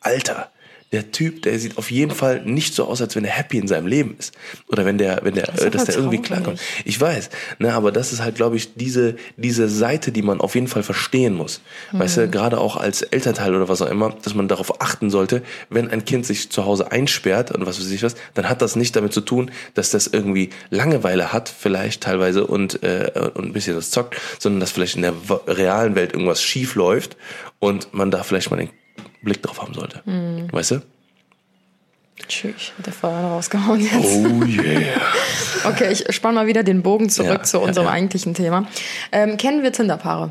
[0.00, 0.50] Alter,
[0.94, 3.66] der Typ, der sieht auf jeden Fall nicht so aus, als wenn er happy in
[3.66, 4.32] seinem Leben ist.
[4.68, 6.60] Oder wenn der, wenn der, das dass der irgendwie klarkommt.
[6.84, 10.54] Ich weiß, ne, aber das ist halt, glaube ich, diese, diese Seite, die man auf
[10.54, 11.60] jeden Fall verstehen muss.
[11.92, 11.98] Mhm.
[11.98, 15.42] Weißt du, gerade auch als Elternteil oder was auch immer, dass man darauf achten sollte,
[15.68, 18.76] wenn ein Kind sich zu Hause einsperrt und was weiß ich was, dann hat das
[18.76, 23.52] nicht damit zu tun, dass das irgendwie Langeweile hat, vielleicht teilweise und, äh, und ein
[23.52, 25.14] bisschen das zockt, sondern dass vielleicht in der
[25.48, 27.16] realen Welt irgendwas schief läuft
[27.58, 28.70] und man da vielleicht mal den
[29.24, 30.02] Blick drauf haben sollte.
[30.04, 30.52] Mhm.
[30.52, 30.82] Weißt du?
[32.28, 33.94] Tschüss, hat der Feuer rausgehauen jetzt.
[33.94, 35.00] Oh yeah.
[35.64, 37.96] okay, ich spann mal wieder den Bogen zurück ja, zu unserem ja, ja.
[37.96, 38.66] eigentlichen Thema.
[39.10, 40.30] Ähm, kennen wir Tinder-Paare?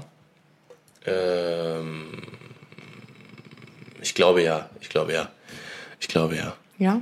[1.05, 2.21] Ähm,
[4.01, 4.69] ich glaube ja.
[4.79, 5.29] Ich glaube ja.
[5.99, 6.53] Ich glaube ja.
[6.77, 7.01] Ja?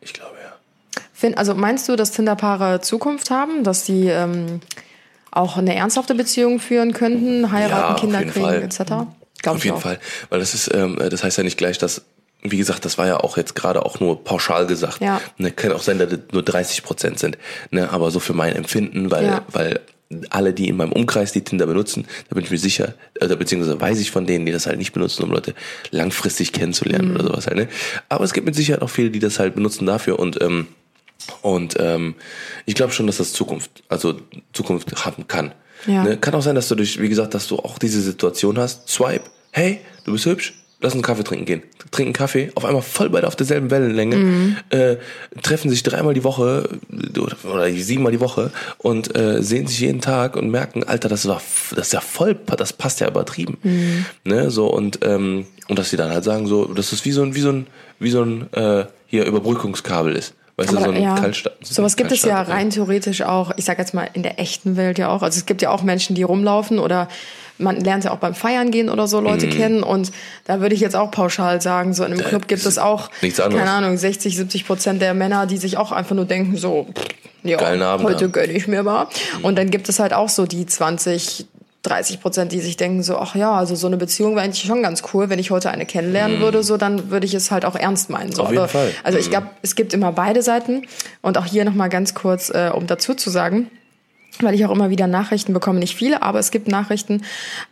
[0.00, 1.32] Ich glaube ja.
[1.36, 4.60] Also meinst du, dass Tinder-Paare Zukunft haben, dass sie ähm,
[5.30, 8.62] auch eine ernsthafte Beziehung führen könnten, heiraten, Kinder kriegen, Fall.
[8.62, 9.06] etc.?
[9.42, 9.82] Glaub Auf jeden auch.
[9.82, 9.98] Fall.
[10.30, 12.02] Weil das ist, ähm, das heißt ja nicht gleich, dass,
[12.42, 15.00] wie gesagt, das war ja auch jetzt gerade auch nur pauschal gesagt.
[15.00, 15.20] Ja.
[15.36, 17.38] Ne, kann auch sein, dass das nur 30 Prozent sind.
[17.70, 19.44] Ne, aber so für mein Empfinden, weil, ja.
[19.48, 19.80] weil
[20.30, 23.80] alle, die in meinem Umkreis die Tinder benutzen, da bin ich mir sicher, also beziehungsweise
[23.80, 25.54] weiß ich von denen, die das halt nicht benutzen, um Leute
[25.90, 27.14] langfristig kennenzulernen mhm.
[27.14, 27.56] oder sowas halt.
[27.56, 27.68] Ne?
[28.08, 30.68] Aber es gibt mit Sicherheit auch viele, die das halt benutzen dafür und ähm,
[31.40, 32.16] und ähm,
[32.66, 34.20] ich glaube schon, dass das Zukunft, also
[34.52, 35.54] Zukunft haben kann.
[35.86, 36.04] Ja.
[36.04, 36.16] Ne?
[36.16, 38.88] Kann auch sein, dass du durch, wie gesagt, dass du auch diese Situation hast.
[38.88, 41.62] Swipe, hey, du bist hübsch, lass uns Kaffee trinken gehen.
[41.90, 44.56] Trinken Kaffee, auf einmal voll beide auf derselben Wellenlänge, mhm.
[44.70, 44.96] äh,
[45.42, 46.68] treffen sich dreimal die Woche
[47.44, 51.42] oder siebenmal die Woche und äh, sehen sich jeden Tag und merken, Alter, das war
[51.74, 53.58] das ist ja voll, das passt ja übertrieben.
[53.62, 54.06] Mhm.
[54.24, 57.22] Ne, so und ähm, und dass sie dann halt sagen, so, das ist wie so
[57.22, 57.66] ein, wie so ein,
[57.98, 60.34] wie so ein äh, hier Überbrückungskabel ist.
[60.56, 61.56] Weißt du, so ein ja, Kaltstart.
[61.62, 64.76] So sowas gibt es ja rein theoretisch auch, ich sag jetzt mal in der echten
[64.76, 65.22] Welt ja auch.
[65.22, 67.08] Also es gibt ja auch Menschen, die rumlaufen oder
[67.58, 69.50] man lernt ja auch beim Feiern gehen oder so Leute mm.
[69.50, 70.10] kennen und
[70.44, 73.70] da würde ich jetzt auch pauschal sagen, so in einem Club gibt es auch, keine
[73.70, 76.88] Ahnung, 60, 70 Prozent der Männer, die sich auch einfach nur denken, so,
[77.44, 79.08] ja, heute gönne ich mir mal.
[79.42, 81.46] Und dann gibt es halt auch so die 20,
[81.82, 84.82] 30 Prozent, die sich denken so, ach ja, also so eine Beziehung wäre eigentlich schon
[84.82, 86.42] ganz cool, wenn ich heute eine kennenlernen mm.
[86.42, 88.32] würde, so dann würde ich es halt auch ernst meinen.
[88.32, 88.42] So.
[88.42, 88.92] Auf jeden Aber, Fall.
[89.02, 89.30] Also ich mhm.
[89.30, 90.86] glaube, es gibt immer beide Seiten
[91.22, 93.68] und auch hier nochmal ganz kurz, äh, um dazu zu sagen,
[94.40, 97.22] weil ich auch immer wieder Nachrichten bekomme, nicht viele, aber es gibt Nachrichten,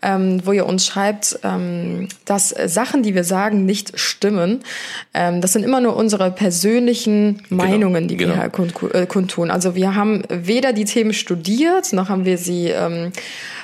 [0.03, 4.61] ähm, wo ihr uns schreibt, ähm, dass Sachen, die wir sagen, nicht stimmen.
[5.15, 8.35] Ähm, das sind immer nur unsere persönlichen genau, Meinungen, die genau.
[8.35, 9.51] wir halt kund, äh, kundtun.
[9.51, 13.13] Also wir haben weder die Themen studiert, noch haben wir sie ähm,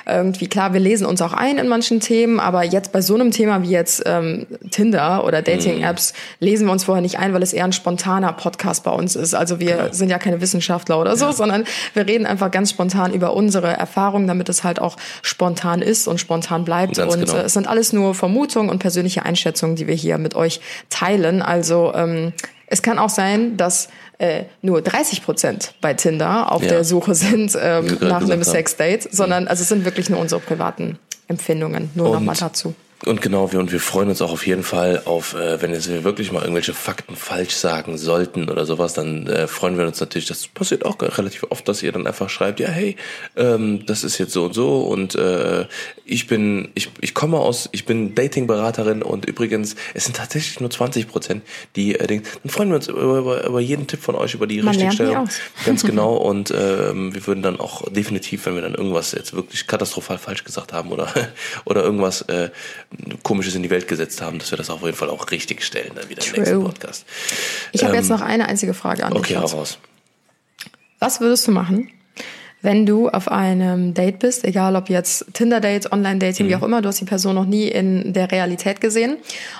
[0.07, 3.31] irgendwie, klar, wir lesen uns auch ein in manchen Themen, aber jetzt bei so einem
[3.31, 6.43] Thema wie jetzt ähm, Tinder oder Dating-Apps mm.
[6.43, 9.33] lesen wir uns vorher nicht ein, weil es eher ein spontaner Podcast bei uns ist.
[9.33, 9.91] Also wir genau.
[9.91, 11.33] sind ja keine Wissenschaftler oder so, ja.
[11.33, 16.07] sondern wir reden einfach ganz spontan über unsere Erfahrungen, damit es halt auch spontan ist
[16.07, 16.97] und spontan bleibt.
[16.97, 17.37] Ganz und genau.
[17.37, 21.41] äh, es sind alles nur Vermutungen und persönliche Einschätzungen, die wir hier mit euch teilen.
[21.41, 22.33] Also ähm,
[22.67, 23.87] es kann auch sein, dass
[24.19, 26.69] äh, nur 30 Prozent bei Tinder auf ja.
[26.69, 30.97] der Suche sind ähm, nach einem Sexdate, sondern also es sind wirklich nur unsere privaten
[31.27, 31.89] Empfindungen.
[31.93, 32.73] Nur nochmal dazu.
[33.05, 35.87] Und genau, wir, und wir freuen uns auch auf jeden Fall auf, äh, wenn jetzt
[35.87, 39.99] wir wirklich mal irgendwelche Fakten falsch sagen sollten oder sowas, dann äh, freuen wir uns
[39.99, 40.27] natürlich.
[40.27, 42.95] Das passiert auch relativ oft, dass ihr dann einfach schreibt, ja, hey,
[43.35, 45.67] ähm, das ist jetzt so und so und äh,
[46.05, 50.71] ich bin, ich, ich komme aus, ich bin Datingberaterin und übrigens, es sind tatsächlich nur
[50.71, 51.43] 20 Prozent,
[51.75, 54.47] die äh, denken, dann freuen wir uns über, über, über jeden Tipp von euch, über
[54.47, 55.29] die Man Richtigstellung.
[55.65, 56.15] Ganz genau.
[56.15, 60.43] Und ähm, wir würden dann auch definitiv, wenn wir dann irgendwas jetzt wirklich katastrophal falsch
[60.43, 61.13] gesagt haben oder,
[61.65, 62.49] oder irgendwas äh,
[63.23, 65.91] Komisches in die Welt gesetzt haben, dass wir das auf jeden Fall auch richtig stellen
[65.95, 66.35] dann wieder True.
[66.35, 67.05] im nächsten Podcast.
[67.73, 69.19] Ich habe ähm, jetzt noch eine einzige Frage an dich.
[69.19, 69.77] Okay, raus.
[70.99, 71.91] Was würdest du machen,
[72.61, 76.49] wenn du auf einem Date bist, egal ob jetzt Tinder-Date, Online-Dating, mhm.
[76.49, 79.17] wie auch immer, du hast die Person noch nie in der Realität gesehen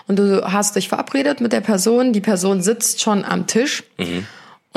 [0.08, 4.26] und du hast dich verabredet mit der Person, die Person sitzt schon am Tisch mhm.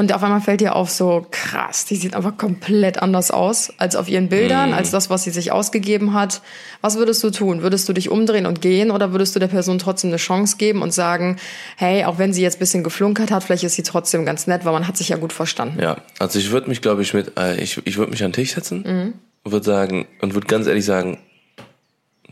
[0.00, 3.96] Und auf einmal fällt dir auf so, krass, die sieht einfach komplett anders aus als
[3.96, 4.72] auf ihren Bildern, mm.
[4.72, 6.40] als das, was sie sich ausgegeben hat.
[6.80, 7.60] Was würdest du tun?
[7.60, 10.80] Würdest du dich umdrehen und gehen oder würdest du der Person trotzdem eine Chance geben
[10.80, 11.36] und sagen,
[11.76, 14.72] hey, auch wenn sie jetzt bisschen geflunkert hat, vielleicht ist sie trotzdem ganz nett, weil
[14.72, 15.78] man hat sich ja gut verstanden.
[15.78, 18.36] Ja, also ich würde mich, glaube ich, mit, äh, ich, ich würde mich an den
[18.36, 19.12] Tisch setzen mhm.
[19.44, 21.18] und würde sagen, und würde ganz ehrlich sagen,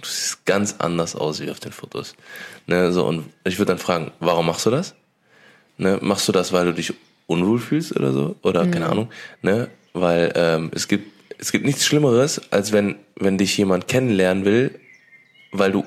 [0.01, 2.15] Du siehst ganz anders aus wie auf den Fotos.
[2.67, 4.95] Ne, so, und ich würde dann fragen, warum machst du das?
[5.77, 6.95] Ne, machst du das, weil du dich
[7.29, 8.35] unwohl fühlst oder so?
[8.43, 8.71] Oder Mhm.
[8.73, 9.11] keine Ahnung.
[9.43, 9.69] Ne?
[9.93, 14.73] Weil ähm, es gibt es gibt nichts Schlimmeres, als wenn wenn dich jemand kennenlernen will,
[15.53, 15.85] weil du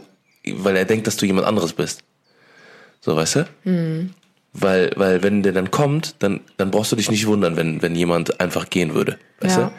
[0.48, 2.04] weil er denkt, dass du jemand anderes bist.
[3.02, 3.48] So, weißt du?
[3.66, 4.12] Mhm.
[4.54, 7.96] Weil, weil wenn der dann kommt, dann, dann brauchst du dich nicht wundern, wenn, wenn
[7.96, 9.18] jemand einfach gehen würde.
[9.40, 9.66] Weißt Ja.
[9.68, 9.72] du?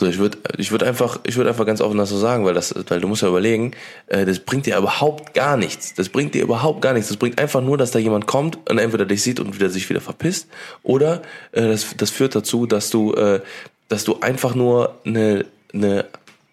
[0.00, 2.54] So, ich würde ich würd einfach, ich würde einfach ganz offen das so sagen, weil
[2.54, 3.72] das, weil du musst ja überlegen,
[4.06, 5.92] äh, das bringt dir überhaupt gar nichts.
[5.92, 7.08] Das bringt dir überhaupt gar nichts.
[7.08, 9.90] Das bringt einfach nur, dass da jemand kommt und entweder dich sieht und wieder sich
[9.90, 10.48] wieder verpisst,
[10.82, 11.20] oder
[11.52, 13.42] äh, das, das führt dazu, dass du, äh,
[13.88, 15.44] dass du einfach nur eine,
[15.74, 16.06] eine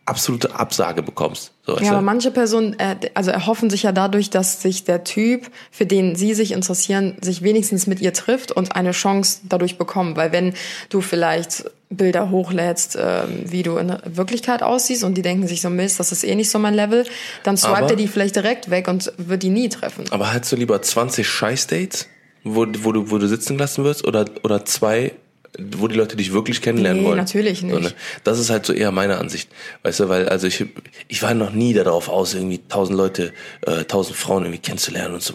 [0.07, 1.51] absolute Absage bekommst.
[1.65, 5.49] So, Ja, aber manche Personen, äh, also erhoffen sich ja dadurch, dass sich der Typ,
[5.69, 10.15] für den sie sich interessieren, sich wenigstens mit ihr trifft und eine Chance dadurch bekommen.
[10.15, 10.53] Weil wenn
[10.89, 15.69] du vielleicht Bilder hochlädst, ähm, wie du in Wirklichkeit aussiehst und die denken sich so,
[15.69, 17.05] Mist, das ist eh nicht so mein Level,
[17.43, 20.05] dann swipet er die vielleicht direkt weg und wird die nie treffen.
[20.11, 22.07] Aber hättest du lieber 20 Scheiß-Dates,
[22.43, 25.13] wo, wo, du, wo du sitzen lassen wirst, oder, oder zwei,
[25.59, 27.17] wo die Leute dich wirklich kennenlernen Nee, wollen?
[27.17, 27.73] natürlich nicht.
[27.73, 27.93] So, ne?
[28.23, 29.49] Das ist halt so eher meine Ansicht.
[29.83, 30.65] Weißt du, weil, also ich,
[31.07, 35.23] ich war noch nie darauf aus, irgendwie tausend Leute, äh, tausend Frauen irgendwie kennenzulernen und
[35.23, 35.33] so,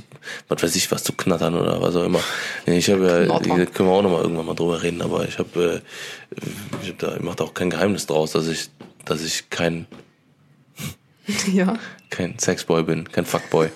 [0.48, 2.20] was weiß ich, was zu knattern oder was auch immer.
[2.66, 3.72] Ich habe ja, Knattern.
[3.72, 5.82] können wir auch noch mal irgendwann mal drüber reden, aber ich habe,
[6.32, 6.38] äh,
[6.82, 8.68] ich hab da, ich mach da auch kein Geheimnis draus, dass ich,
[9.04, 9.86] dass ich kein,
[11.52, 11.78] ja.
[12.10, 13.68] kein Sexboy bin, kein Fuckboy.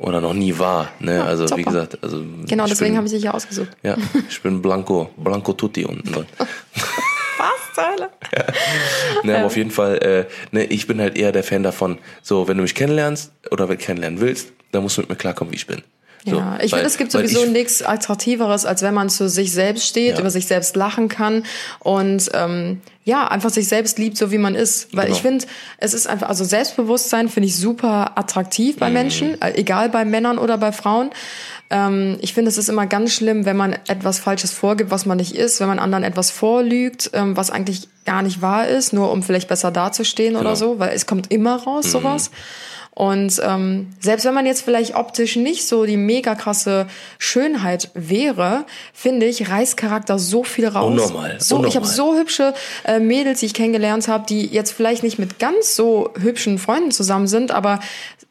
[0.00, 1.22] Oder noch nie war, ne?
[1.22, 1.62] also wie super.
[1.62, 3.68] gesagt, also Genau, deswegen habe ich dich ja ausgesucht.
[3.82, 3.96] ja,
[4.30, 6.26] ich bin Blanco, Blanco Tutti unten drin.
[6.38, 8.10] Was zur Hölle?
[9.24, 12.48] Ne, aber auf jeden Fall, äh, ne, ich bin halt eher der Fan davon, so,
[12.48, 15.52] wenn du mich kennenlernst oder wenn du kennenlernen willst, dann musst du mit mir klarkommen,
[15.52, 15.82] wie ich bin.
[16.26, 19.52] So, Ja, ich finde, es gibt sowieso ich- nichts Attraktiveres, als wenn man zu sich
[19.52, 20.20] selbst steht, Ja.
[20.20, 21.44] über sich selbst lachen kann
[21.78, 24.94] und ähm, ja, einfach sich selbst liebt, so wie man ist.
[24.94, 25.16] Weil Genau.
[25.16, 25.46] ich finde,
[25.78, 30.36] es ist einfach, also Selbstbewusstsein finde ich super attraktiv bei Menschen, äh, egal bei Männern
[30.38, 31.10] oder bei Frauen.
[31.70, 35.16] Ähm, ich finde, es ist immer ganz schlimm, wenn man etwas Falsches vorgibt, was man
[35.16, 39.10] nicht ist, wenn man anderen etwas vorlügt, ähm, was eigentlich gar nicht wahr ist, nur
[39.10, 40.40] um vielleicht besser dazustehen Genau.
[40.40, 41.90] oder so, weil es kommt immer raus, Mhm.
[41.90, 42.30] sowas.
[42.92, 46.86] Und ähm, selbst wenn man jetzt vielleicht optisch nicht so die mega krasse
[47.18, 50.90] Schönheit wäre, finde ich, reißt Charakter so viel raus.
[50.90, 52.14] Unnormal, So, ich habe unnormal.
[52.14, 56.10] so hübsche äh, Mädels, die ich kennengelernt habe, die jetzt vielleicht nicht mit ganz so
[56.20, 57.80] hübschen Freunden zusammen sind, aber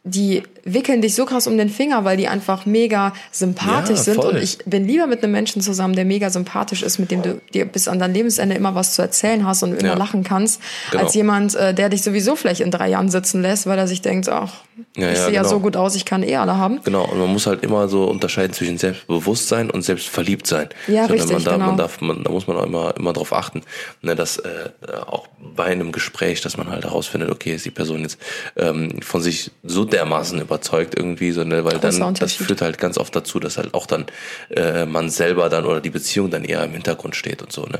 [0.03, 4.19] die wickeln dich so krass um den Finger, weil die einfach mega sympathisch Ja, sind.
[4.19, 7.41] Und ich bin lieber mit einem Menschen zusammen, der mega sympathisch ist, mit dem du
[7.53, 9.93] dir bis an dein Lebensende immer was zu erzählen hast und immer Ja.
[9.95, 11.03] lachen kannst, Genau.
[11.03, 14.01] als jemand, äh, der dich sowieso vielleicht in drei Jahren sitzen lässt, weil er sich
[14.01, 14.53] denkt, ach,
[14.95, 15.49] Ja, ich ja, sehe ja genau.
[15.55, 16.79] so gut aus, ich kann eh alle haben.
[16.85, 20.69] Genau, und man muss halt immer so unterscheiden zwischen Selbstbewusstsein und Selbstverliebtsein.
[20.87, 21.65] Ja, so, richtig, man darf, genau.
[21.67, 23.61] man darf, man, da muss man auch immer, immer drauf achten,
[24.01, 24.69] ne, dass äh,
[25.05, 28.17] auch bei einem Gespräch, dass man halt herausfindet, okay, ist die Person jetzt
[28.55, 32.77] ähm, von sich so dermaßen überzeugt irgendwie, so, ne, weil Großer dann das führt halt
[32.79, 34.05] ganz oft dazu, dass halt auch dann
[34.49, 37.79] äh, man selber dann oder die Beziehung dann eher im Hintergrund steht und so, ne.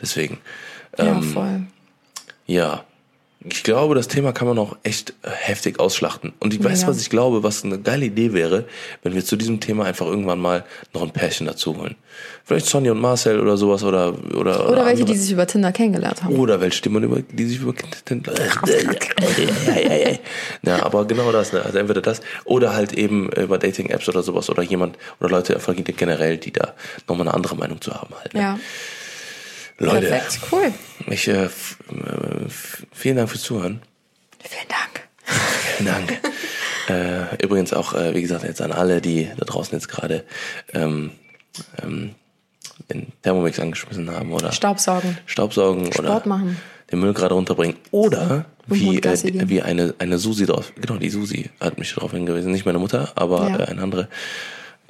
[0.00, 0.38] Deswegen.
[0.98, 1.62] ja, Ähm, voll.
[2.46, 2.84] ja.
[3.50, 6.32] Ich glaube, das Thema kann man auch echt äh, heftig ausschlachten.
[6.40, 6.88] Und ich weiß, Ja.
[6.88, 8.66] was ich glaube, was eine geile Idee wäre,
[9.02, 10.64] wenn wir zu diesem Thema einfach irgendwann mal
[10.94, 11.96] noch ein Pärchen dazu holen.
[12.44, 15.04] Vielleicht Sonja und Marcel oder sowas oder oder Oder welche, andere.
[15.06, 16.36] die sich über Tinder kennengelernt haben.
[16.36, 17.72] oder welche, die man über, die sich über
[20.62, 21.62] Ja, aber genau das, ne?
[21.64, 25.74] Also entweder das oder halt eben über Dating-Apps oder sowas oder jemand oder Leute einfach
[25.76, 26.74] generell, die da
[27.08, 28.34] nochmal eine andere Meinung zu haben halt.
[28.34, 28.40] Ne?
[28.40, 28.58] Ja,
[29.86, 30.72] Leute, perfekt, cool.
[31.06, 31.48] ich äh, äh,
[32.92, 33.82] vielen Dank fürs Zuhören.
[34.40, 35.08] Vielen Dank.
[35.76, 36.20] Vielen Dank.
[36.88, 40.24] äh, übrigens auch, äh, wie gesagt, jetzt an alle, die da draußen jetzt gerade
[40.74, 41.10] ähm,
[41.82, 42.14] ähm,
[42.90, 45.18] den Thermomix angeschmissen haben oder Staubsaugen.
[45.26, 46.56] Staubsaugen Sport oder machen.
[46.90, 47.76] den Müll gerade runterbringen.
[47.90, 52.12] Oder wie, Hund äh, wie eine, eine Susi drauf, genau, die Susi hat mich darauf
[52.12, 53.58] hingewiesen, nicht meine Mutter, aber Ja.
[53.60, 54.08] äh, eine andere.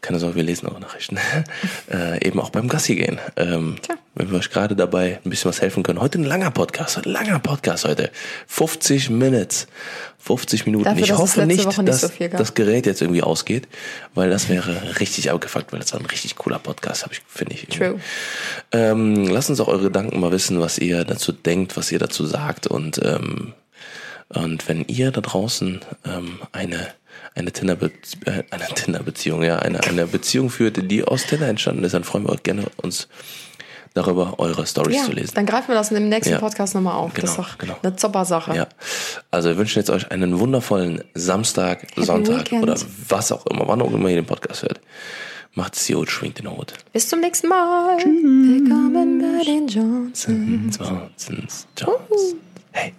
[0.03, 1.17] Keine Sorge, wir lesen eure Nachrichten.
[1.93, 3.21] äh, eben auch beim Gassi gehen.
[3.37, 3.95] Ähm, Tja.
[4.17, 6.01] wenn wir euch gerade dabei ein bisschen was helfen können.
[6.01, 8.11] Heute ein langer Podcast, ein langer Podcast heute.
[8.49, 9.69] 50 Minutes.
[10.19, 10.87] 50 Minuten.
[10.87, 13.69] Dafür, ich hoffe nicht, nicht dass so das Gerät jetzt irgendwie ausgeht,
[14.15, 17.55] weil das wäre richtig abgefuckt, weil das war ein richtig cooler Podcast, habe ich, finde
[17.55, 17.69] ich.
[17.69, 18.01] True.
[18.73, 22.27] Ähm, lasst uns auch eure Gedanken mal wissen, was ihr dazu denkt, was ihr dazu
[22.27, 23.55] sagt und ähm,
[24.35, 26.89] und wenn ihr da draußen ähm, eine
[27.35, 31.85] eine Tinder äh, eine Tinder Beziehung ja eine eine Beziehung führt, die aus Tinder entstanden
[31.85, 33.09] ist, dann freuen wir uns gerne uns
[33.95, 35.33] darüber eure Stories Ja, zu lesen.
[35.35, 36.39] dann greifen wir das im nächsten Ja.
[36.41, 37.13] Podcast nochmal auf.
[37.13, 37.77] das ist Genau, doch genau.
[37.83, 38.55] eine super Sache.
[38.57, 38.67] Ja,
[39.31, 42.63] also wir wünschen jetzt euch einen wundervollen Samstag, Sonntag Weekend.
[42.63, 42.77] oder
[43.09, 44.81] was auch immer, wann auch immer ihr den Podcast hört.
[45.55, 46.73] Macht's gut, schwingt den Hut.
[46.95, 47.99] Bis zum nächsten Mal.
[47.99, 50.79] Willkommen bei den Johnsons.
[50.79, 52.37] Johnsons, Johnsons.
[52.73, 52.95] Hey.